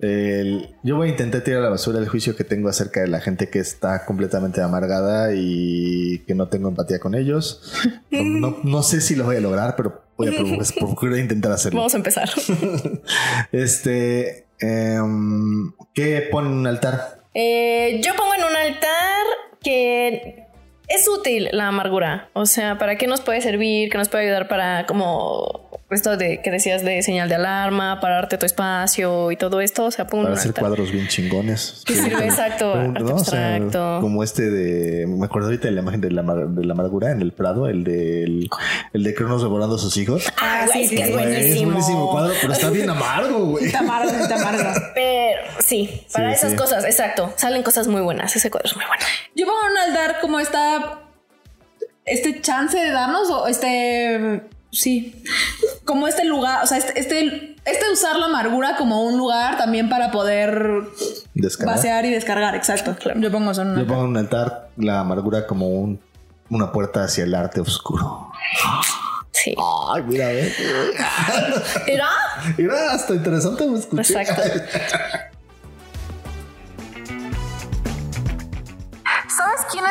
El- 0.00 0.74
yo 0.82 0.96
voy 0.96 1.08
a 1.08 1.10
intentar 1.12 1.40
tirar 1.42 1.60
a 1.60 1.64
la 1.64 1.70
basura 1.70 1.98
el 1.98 2.08
juicio 2.08 2.36
que 2.36 2.44
tengo 2.44 2.68
acerca 2.68 3.00
de 3.00 3.08
la 3.08 3.20
gente 3.20 3.48
que 3.48 3.58
está 3.60 4.04
completamente 4.04 4.60
amargada 4.60 5.30
y 5.34 6.18
que 6.26 6.34
no 6.34 6.48
tengo 6.48 6.68
empatía 6.68 6.98
con 6.98 7.14
ellos. 7.14 7.72
No, 8.10 8.22
no- 8.50 8.56
no 8.64 8.82
sé 8.82 9.00
si 9.00 9.14
lo 9.14 9.24
voy 9.24 9.36
a 9.36 9.40
lograr, 9.40 9.74
pero 9.76 10.02
voy 10.16 10.28
a 10.28 10.30
procurar, 10.36 10.66
procurar 10.78 11.18
intentar 11.18 11.52
hacerlo. 11.52 11.78
Vamos 11.80 11.94
a 11.94 11.98
empezar. 11.98 12.28
Este, 13.52 14.46
em, 14.58 15.72
¿qué 15.94 16.28
pone 16.30 16.48
en 16.48 16.54
un 16.54 16.66
altar? 16.66 17.20
Eh, 17.34 18.00
yo 18.04 18.14
pongo 18.16 18.34
en 18.34 18.44
un 18.44 18.56
altar 18.56 19.24
que 19.62 20.44
es 20.88 21.08
útil 21.08 21.48
la 21.52 21.68
amargura. 21.68 22.30
O 22.32 22.46
sea, 22.46 22.78
¿para 22.78 22.96
qué 22.96 23.06
nos 23.06 23.20
puede 23.20 23.40
servir? 23.40 23.90
¿Qué 23.90 23.98
nos 23.98 24.08
puede 24.08 24.24
ayudar 24.24 24.48
para 24.48 24.86
como 24.86 25.65
esto 25.90 26.16
de 26.16 26.42
que 26.42 26.50
decías 26.50 26.82
de 26.82 27.00
señal 27.02 27.28
de 27.28 27.36
alarma, 27.36 28.00
pararte 28.00 28.38
tu 28.38 28.46
espacio 28.46 29.30
y 29.30 29.36
todo 29.36 29.60
esto? 29.60 29.84
O 29.84 29.90
sea, 29.90 30.04
en 30.10 30.22
Para 30.22 30.34
hacer 30.34 30.52
cuadros 30.52 30.90
bien 30.90 31.06
chingones. 31.06 31.82
Que 31.86 31.94
sirve, 31.94 32.24
exacto, 32.24 32.72
Un- 32.72 32.96
arte 32.96 33.02
¿no? 33.04 33.14
O 33.14 33.18
sea, 33.24 33.60
como 34.00 34.24
este 34.24 34.50
de. 34.50 35.06
Me 35.06 35.26
acuerdo 35.26 35.48
ahorita 35.48 35.68
de 35.68 35.74
la 35.74 35.80
imagen 35.82 36.00
de 36.00 36.10
la, 36.10 36.22
de 36.22 36.64
la 36.64 36.72
amargura 36.72 37.12
en 37.12 37.22
el 37.22 37.32
Prado, 37.32 37.68
el 37.68 37.84
de, 37.84 38.24
el, 38.24 38.50
el 38.92 39.02
de 39.04 39.14
Cronos 39.14 39.42
devorando 39.42 39.76
a 39.76 39.78
sus 39.78 39.96
hijos. 39.96 40.24
Ah, 40.40 40.64
güey, 40.66 40.84
es 40.84 40.90
que 40.90 41.02
es 41.02 41.12
Güey, 41.12 41.24
buenísimo. 41.24 41.54
Es 41.54 41.64
buenísimo 41.66 42.10
cuadro, 42.10 42.34
pero 42.40 42.52
está 42.52 42.70
bien 42.70 42.90
amargo, 42.90 43.38
güey. 43.46 43.66
Está 43.66 43.78
amargo, 43.78 44.10
está 44.10 44.34
amargo. 44.34 44.80
Pero 44.94 45.40
sí, 45.60 46.04
para 46.12 46.30
Sí, 46.30 46.34
esas 46.36 46.50
sí. 46.52 46.56
cosas, 46.56 46.84
exacto. 46.84 47.32
Salen 47.36 47.62
cosas 47.62 47.86
muy 47.86 48.00
buenas. 48.02 48.34
Ese 48.34 48.50
cuadro 48.50 48.68
es 48.68 48.76
muy 48.76 48.84
bueno. 48.86 49.04
Yo 49.36 49.46
en 49.46 49.70
un 49.72 49.78
altar 49.78 50.20
como 50.20 50.40
esta. 50.40 51.00
Este 52.04 52.40
chance 52.40 52.78
de 52.78 52.90
darnos, 52.90 53.28
o 53.30 53.46
este. 53.48 54.42
Sí. 54.76 55.22
Como 55.84 56.06
este 56.08 56.24
lugar, 56.24 56.62
o 56.62 56.66
sea, 56.66 56.78
este. 56.78 56.98
Este, 57.00 57.54
este 57.64 57.90
usar 57.92 58.16
la 58.16 58.26
amargura 58.26 58.76
como 58.76 59.02
un 59.04 59.16
lugar 59.16 59.56
también 59.56 59.88
para 59.88 60.10
poder 60.10 60.82
Descargar. 61.34 61.76
vaciar 61.76 62.04
y 62.04 62.10
descargar, 62.10 62.54
exacto. 62.54 62.96
Yo 63.16 63.30
pongo 63.32 63.50
eso 63.52 63.62
en 63.62 63.68
un 63.68 63.74
Yo 63.74 63.80
altar. 63.80 63.94
pongo 63.94 64.04
en 64.04 64.10
un 64.10 64.16
altar 64.18 64.68
la 64.76 65.00
amargura 65.00 65.46
como 65.46 65.68
un, 65.68 66.00
una 66.50 66.70
puerta 66.72 67.04
hacia 67.04 67.24
el 67.24 67.34
arte 67.34 67.60
oscuro. 67.60 68.30
Sí. 69.32 69.54
Ay, 69.92 70.02
mira, 70.04 70.28
ve. 70.28 70.52
¿Era? 71.86 72.08
Mira, 72.56 72.92
hasta 72.92 73.14
interesante 73.14 73.66
me 73.66 73.78
escuché. 73.78 74.20
Exacto. 74.20 74.42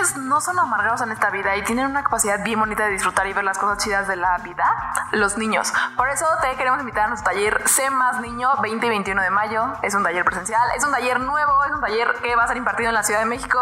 ¿Sabes 0.05 0.13
quiénes 0.13 0.29
no 0.29 0.39
son 0.39 0.59
amargados 0.59 1.01
en 1.01 1.11
esta 1.11 1.31
vida 1.31 1.55
y 1.55 1.63
tienen 1.63 1.87
una 1.87 2.03
capacidad 2.03 2.43
bien 2.43 2.59
bonita 2.59 2.83
de 2.85 2.91
disfrutar 2.91 3.25
y 3.25 3.33
ver 3.33 3.43
las 3.43 3.57
cosas 3.57 3.83
chidas 3.83 4.07
de 4.07 4.15
la 4.15 4.37
vida, 4.39 4.63
los 5.11 5.35
niños. 5.37 5.73
Por 5.97 6.09
eso 6.09 6.25
te 6.41 6.55
queremos 6.57 6.79
invitar 6.79 7.05
a 7.05 7.07
nuestro 7.07 7.31
taller 7.31 7.67
Sé 7.67 7.89
Más 7.89 8.21
Niño 8.21 8.49
20 8.61 8.85
y 8.85 8.89
21 8.89 9.21
de 9.21 9.29
mayo. 9.31 9.73
Es 9.81 9.95
un 9.95 10.03
taller 10.03 10.23
presencial, 10.23 10.61
es 10.75 10.83
un 10.83 10.91
taller 10.91 11.19
nuevo, 11.19 11.63
es 11.65 11.71
un 11.71 11.81
taller 11.81 12.13
que 12.21 12.35
va 12.35 12.43
a 12.43 12.47
ser 12.47 12.57
impartido 12.57 12.89
en 12.89 12.93
la 12.93 13.01
Ciudad 13.01 13.21
de 13.21 13.25
México. 13.25 13.59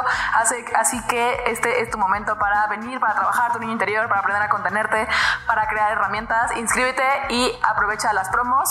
Así 0.75 1.01
que 1.07 1.43
este 1.45 1.81
es 1.81 1.89
tu 1.89 1.97
momento 1.97 2.37
para 2.37 2.67
venir, 2.67 2.99
para 2.99 3.13
trabajar 3.13 3.53
tu 3.53 3.59
niño 3.59 3.71
interior, 3.71 4.09
para 4.09 4.19
aprender 4.19 4.43
a 4.43 4.49
contenerte, 4.49 5.07
para 5.47 5.67
crear 5.67 5.93
herramientas. 5.93 6.57
Inscríbete 6.57 7.05
y 7.29 7.57
aprovecha 7.63 8.11
las 8.11 8.27
promos. 8.29 8.69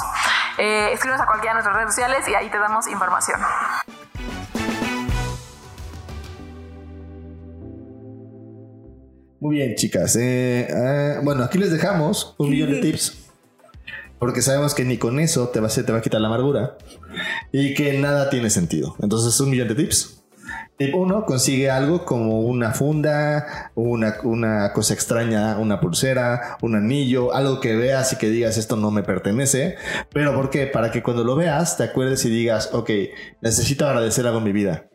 Eh, 0.58 0.90
escríbenos 0.92 1.22
a 1.22 1.26
cualquiera 1.26 1.52
de 1.52 1.62
nuestras 1.62 1.76
redes 1.76 1.94
sociales 1.94 2.28
y 2.28 2.34
ahí 2.34 2.50
te 2.50 2.58
damos 2.58 2.86
información. 2.86 3.40
Muy 9.42 9.56
bien, 9.56 9.74
chicas. 9.74 10.14
Eh, 10.14 10.68
eh, 10.70 11.18
bueno, 11.24 11.42
aquí 11.42 11.58
les 11.58 11.72
dejamos 11.72 12.36
un 12.38 12.48
millón 12.48 12.70
de 12.70 12.80
tips. 12.80 13.26
Porque 14.20 14.40
sabemos 14.40 14.72
que 14.72 14.84
ni 14.84 14.98
con 14.98 15.18
eso 15.18 15.48
te 15.48 15.58
va, 15.58 15.66
a, 15.66 15.70
te 15.70 15.90
va 15.90 15.98
a 15.98 16.00
quitar 16.00 16.20
la 16.20 16.28
amargura. 16.28 16.76
Y 17.50 17.74
que 17.74 17.98
nada 17.98 18.30
tiene 18.30 18.50
sentido. 18.50 18.94
Entonces, 19.02 19.40
un 19.40 19.50
millón 19.50 19.66
de 19.66 19.74
tips. 19.74 20.22
Tip 20.76 20.94
1, 20.94 21.26
consigue 21.26 21.72
algo 21.72 22.04
como 22.04 22.42
una 22.42 22.70
funda, 22.70 23.72
una, 23.74 24.14
una 24.22 24.72
cosa 24.72 24.94
extraña, 24.94 25.58
una 25.58 25.80
pulsera, 25.80 26.58
un 26.62 26.76
anillo, 26.76 27.34
algo 27.34 27.58
que 27.58 27.74
veas 27.74 28.12
y 28.12 28.18
que 28.18 28.30
digas 28.30 28.56
esto 28.58 28.76
no 28.76 28.92
me 28.92 29.02
pertenece. 29.02 29.74
Pero 30.12 30.36
¿por 30.36 30.50
qué? 30.50 30.68
Para 30.68 30.92
que 30.92 31.02
cuando 31.02 31.24
lo 31.24 31.34
veas 31.34 31.76
te 31.76 31.82
acuerdes 31.82 32.24
y 32.26 32.30
digas, 32.30 32.70
ok, 32.72 32.90
necesito 33.40 33.88
agradecer 33.88 34.24
algo 34.24 34.38
en 34.38 34.44
mi 34.44 34.52
vida. 34.52 34.91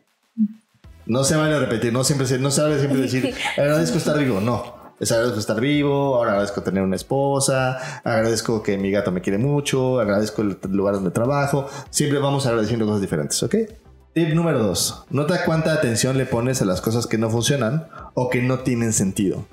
No 1.08 1.24
se 1.24 1.36
vale 1.36 1.58
repetir, 1.58 1.90
no 1.90 2.04
siempre 2.04 2.26
se, 2.26 2.38
no 2.38 2.50
se 2.50 2.60
vale 2.60 2.78
siempre 2.78 3.00
decir 3.00 3.34
agradezco 3.56 3.96
estar 3.96 4.18
vivo, 4.18 4.40
no. 4.40 4.76
Es 5.00 5.10
agradezco 5.10 5.38
estar 5.38 5.58
vivo, 5.58 6.16
ahora 6.16 6.32
agradezco 6.32 6.62
tener 6.62 6.82
una 6.82 6.96
esposa, 6.96 8.00
agradezco 8.04 8.62
que 8.62 8.76
mi 8.76 8.90
gato 8.90 9.10
me 9.10 9.22
quiere 9.22 9.38
mucho, 9.38 10.00
agradezco 10.00 10.42
el 10.42 10.58
lugar 10.70 10.94
donde 10.94 11.10
trabajo. 11.10 11.66
Siempre 11.90 12.18
vamos 12.18 12.46
agradeciendo 12.46 12.84
cosas 12.84 13.00
diferentes, 13.00 13.42
¿ok? 13.42 13.54
Tip 14.12 14.34
número 14.34 14.58
dos. 14.58 15.04
Nota 15.08 15.44
cuánta 15.46 15.72
atención 15.72 16.18
le 16.18 16.26
pones 16.26 16.60
a 16.60 16.66
las 16.66 16.82
cosas 16.82 17.06
que 17.06 17.16
no 17.16 17.30
funcionan 17.30 17.86
o 18.14 18.28
que 18.28 18.42
no 18.42 18.58
tienen 18.58 18.92
sentido. 18.92 19.46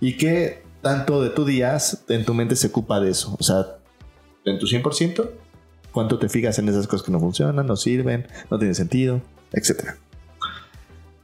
Y 0.00 0.16
que 0.16 0.64
tanto 0.82 1.22
de 1.22 1.30
tu 1.30 1.44
día 1.44 1.76
en 2.08 2.24
tu 2.24 2.34
mente 2.34 2.56
se 2.56 2.68
ocupa 2.68 2.98
de 2.98 3.10
eso. 3.10 3.36
O 3.38 3.42
sea, 3.44 3.76
en 4.44 4.58
tu 4.58 4.66
100%, 4.66 5.30
cuánto 5.92 6.18
te 6.18 6.28
fijas 6.28 6.58
en 6.58 6.68
esas 6.68 6.88
cosas 6.88 7.04
que 7.04 7.12
no 7.12 7.20
funcionan, 7.20 7.66
no 7.66 7.76
sirven, 7.76 8.26
no 8.50 8.58
tienen 8.58 8.74
sentido, 8.74 9.20
etcétera. 9.52 9.98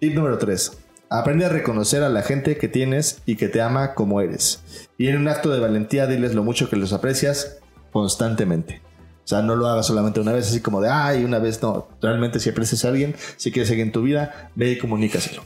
Tip 0.04 0.16
número 0.16 0.36
3. 0.36 0.72
Aprende 1.08 1.46
a 1.46 1.48
reconocer 1.48 2.02
a 2.02 2.10
la 2.10 2.20
gente 2.20 2.58
que 2.58 2.68
tienes 2.68 3.22
y 3.24 3.36
que 3.36 3.48
te 3.48 3.62
ama 3.62 3.94
como 3.94 4.20
eres. 4.20 4.62
Y 4.98 5.08
en 5.08 5.16
un 5.16 5.28
acto 5.28 5.48
de 5.48 5.60
valentía 5.60 6.06
diles 6.06 6.34
lo 6.34 6.44
mucho 6.44 6.68
que 6.68 6.76
los 6.76 6.92
aprecias 6.92 7.56
constantemente. 7.90 8.82
O 9.24 9.26
sea, 9.26 9.40
no 9.40 9.56
lo 9.56 9.66
hagas 9.66 9.86
solamente 9.86 10.20
una 10.20 10.32
vez, 10.32 10.46
así 10.46 10.60
como 10.60 10.82
de, 10.82 10.90
ay, 10.90 11.24
una 11.24 11.38
vez 11.38 11.62
no. 11.62 11.88
Realmente 12.02 12.38
si 12.38 12.50
aprecias 12.50 12.84
a 12.84 12.88
alguien, 12.88 13.14
si 13.38 13.50
quieres 13.50 13.70
seguir 13.70 13.82
en 13.82 13.92
tu 13.92 14.02
vida, 14.02 14.50
ve 14.54 14.72
y 14.72 14.78
comunícaselo. 14.78 15.42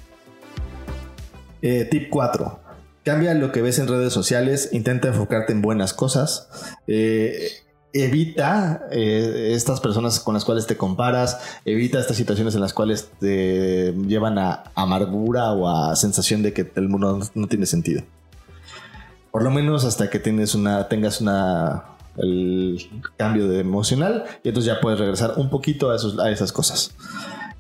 Eh, 1.63 1.87
tip 1.89 2.09
4. 2.11 2.61
Cambia 3.05 3.35
lo 3.35 3.53
que 3.53 3.63
ves 3.63 3.79
en 3.79 3.87
redes 3.87 4.13
sociales, 4.13 4.71
intenta 4.73 5.07
enfocarte 5.07 5.53
en 5.53 5.63
buenas 5.63 5.95
cosas. 5.95 6.49
Eh, 6.89 7.49
evita 8.03 8.87
eh, 8.91 9.53
estas 9.55 9.81
personas 9.81 10.21
con 10.21 10.35
las 10.35 10.45
cuales 10.45 10.67
te 10.67 10.77
comparas, 10.77 11.39
evita 11.65 11.99
estas 11.99 12.17
situaciones 12.17 12.55
en 12.55 12.61
las 12.61 12.73
cuales 12.73 13.11
te 13.21 13.93
llevan 14.07 14.39
a 14.39 14.65
amargura 14.75 15.53
o 15.53 15.69
a 15.69 15.97
sensación 15.97 16.43
de 16.43 16.53
que 16.53 16.71
el 16.75 16.89
mundo 16.89 17.21
no 17.35 17.47
tiene 17.47 17.67
sentido. 17.67 18.03
Por 19.31 19.43
lo 19.43 19.51
menos 19.51 19.85
hasta 19.85 20.11
que 20.11 20.19
tienes 20.19 20.55
una, 20.55 20.89
tengas 20.89 21.21
una 21.21 21.85
el 22.17 22.91
cambio 23.17 23.49
de 23.49 23.61
emocional 23.61 24.25
y 24.43 24.49
entonces 24.49 24.73
ya 24.75 24.81
puedes 24.81 24.99
regresar 24.99 25.35
un 25.37 25.51
poquito 25.51 25.91
a, 25.91 25.97
esos, 25.97 26.19
a 26.19 26.31
esas 26.31 26.53
cosas. 26.53 26.95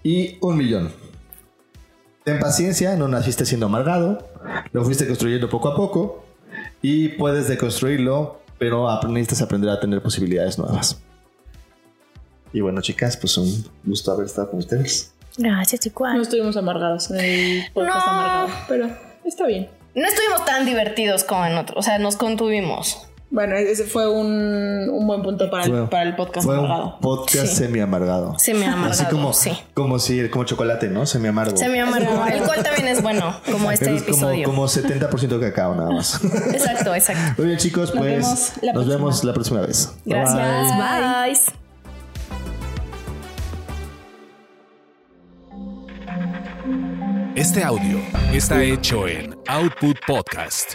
Y 0.02 0.36
un 0.40 0.56
millón. 0.56 0.92
Ten 2.24 2.40
paciencia, 2.40 2.96
no 2.96 3.08
naciste 3.08 3.46
siendo 3.46 3.66
amargado, 3.66 4.28
lo 4.72 4.84
fuiste 4.84 5.06
construyendo 5.06 5.48
poco 5.48 5.68
a 5.68 5.76
poco 5.76 6.24
y 6.82 7.08
puedes 7.10 7.48
deconstruirlo 7.48 8.40
pero 8.58 8.88
necesitas 9.08 9.42
aprender 9.42 9.70
a 9.70 9.80
tener 9.80 10.02
posibilidades 10.02 10.58
nuevas. 10.58 11.00
Y 12.52 12.60
bueno, 12.60 12.80
chicas, 12.80 13.16
pues 13.16 13.36
un 13.36 13.64
gusto 13.84 14.10
haber 14.12 14.26
estado 14.26 14.50
con 14.50 14.60
ustedes. 14.60 15.12
Gracias, 15.36 15.84
igual. 15.86 16.16
No 16.16 16.22
estuvimos 16.22 16.56
amargados 16.56 17.10
en 17.10 17.20
el 17.20 17.72
podcast 17.72 18.06
No. 18.06 18.10
amargado, 18.12 18.48
pero 18.68 18.88
está 19.24 19.46
bien. 19.46 19.68
No 19.94 20.06
estuvimos 20.06 20.44
tan 20.44 20.64
divertidos 20.66 21.24
como 21.24 21.44
en 21.46 21.56
otros. 21.56 21.78
O 21.78 21.82
sea, 21.82 21.98
nos 21.98 22.16
contuvimos. 22.16 23.07
Bueno, 23.30 23.56
ese 23.56 23.84
fue 23.84 24.08
un, 24.08 24.88
un 24.90 25.06
buen 25.06 25.22
punto 25.22 25.50
para, 25.50 25.64
Fue- 25.64 25.78
el, 25.82 25.88
para 25.90 26.02
el 26.04 26.16
podcast 26.16 26.46
Fue 26.46 26.56
amargado. 26.56 26.94
un 26.94 27.00
podcast 27.00 27.46
Sí. 27.48 27.56
semi 27.56 27.80
amargado. 27.80 28.38
Semi 28.38 28.64
amargado, 28.64 28.90
Así 28.90 29.04
como, 29.04 29.32
sí. 29.34 29.52
como 29.74 29.98
si, 29.98 30.28
como 30.30 30.44
chocolate, 30.44 30.88
¿no? 30.88 31.04
Semi 31.04 31.28
amargo. 31.28 31.54
Se 31.56 31.68
me 31.68 31.78
amargó. 31.80 32.24
El 32.26 32.42
cual 32.44 32.62
también 32.62 32.88
es 32.88 33.02
bueno, 33.02 33.38
como 33.52 33.70
este 33.70 33.94
es 33.94 34.02
como, 34.02 34.14
episodio. 34.30 34.44
como 34.46 34.64
70% 34.66 35.38
de 35.38 35.50
cacao 35.50 35.74
nada 35.74 35.90
más. 35.90 36.24
Exacto, 36.24 36.94
exacto. 36.94 37.34
Muy 37.36 37.48
bien, 37.48 37.58
chicos, 37.58 37.94
Nos 37.94 37.98
pues 37.98 38.10
vemos 38.14 38.52
nos 38.62 38.72
próxima. 38.72 38.94
vemos 38.96 39.24
la 39.24 39.32
próxima 39.34 39.60
vez. 39.60 39.92
Bye. 40.06 40.14
Gracias. 40.14 41.46
Bye. 41.46 41.58
Este 47.34 47.62
audio 47.62 47.98
está 48.32 48.62
hecho 48.62 49.06
en 49.06 49.34
Output 49.48 49.96
Podcast. 50.06 50.74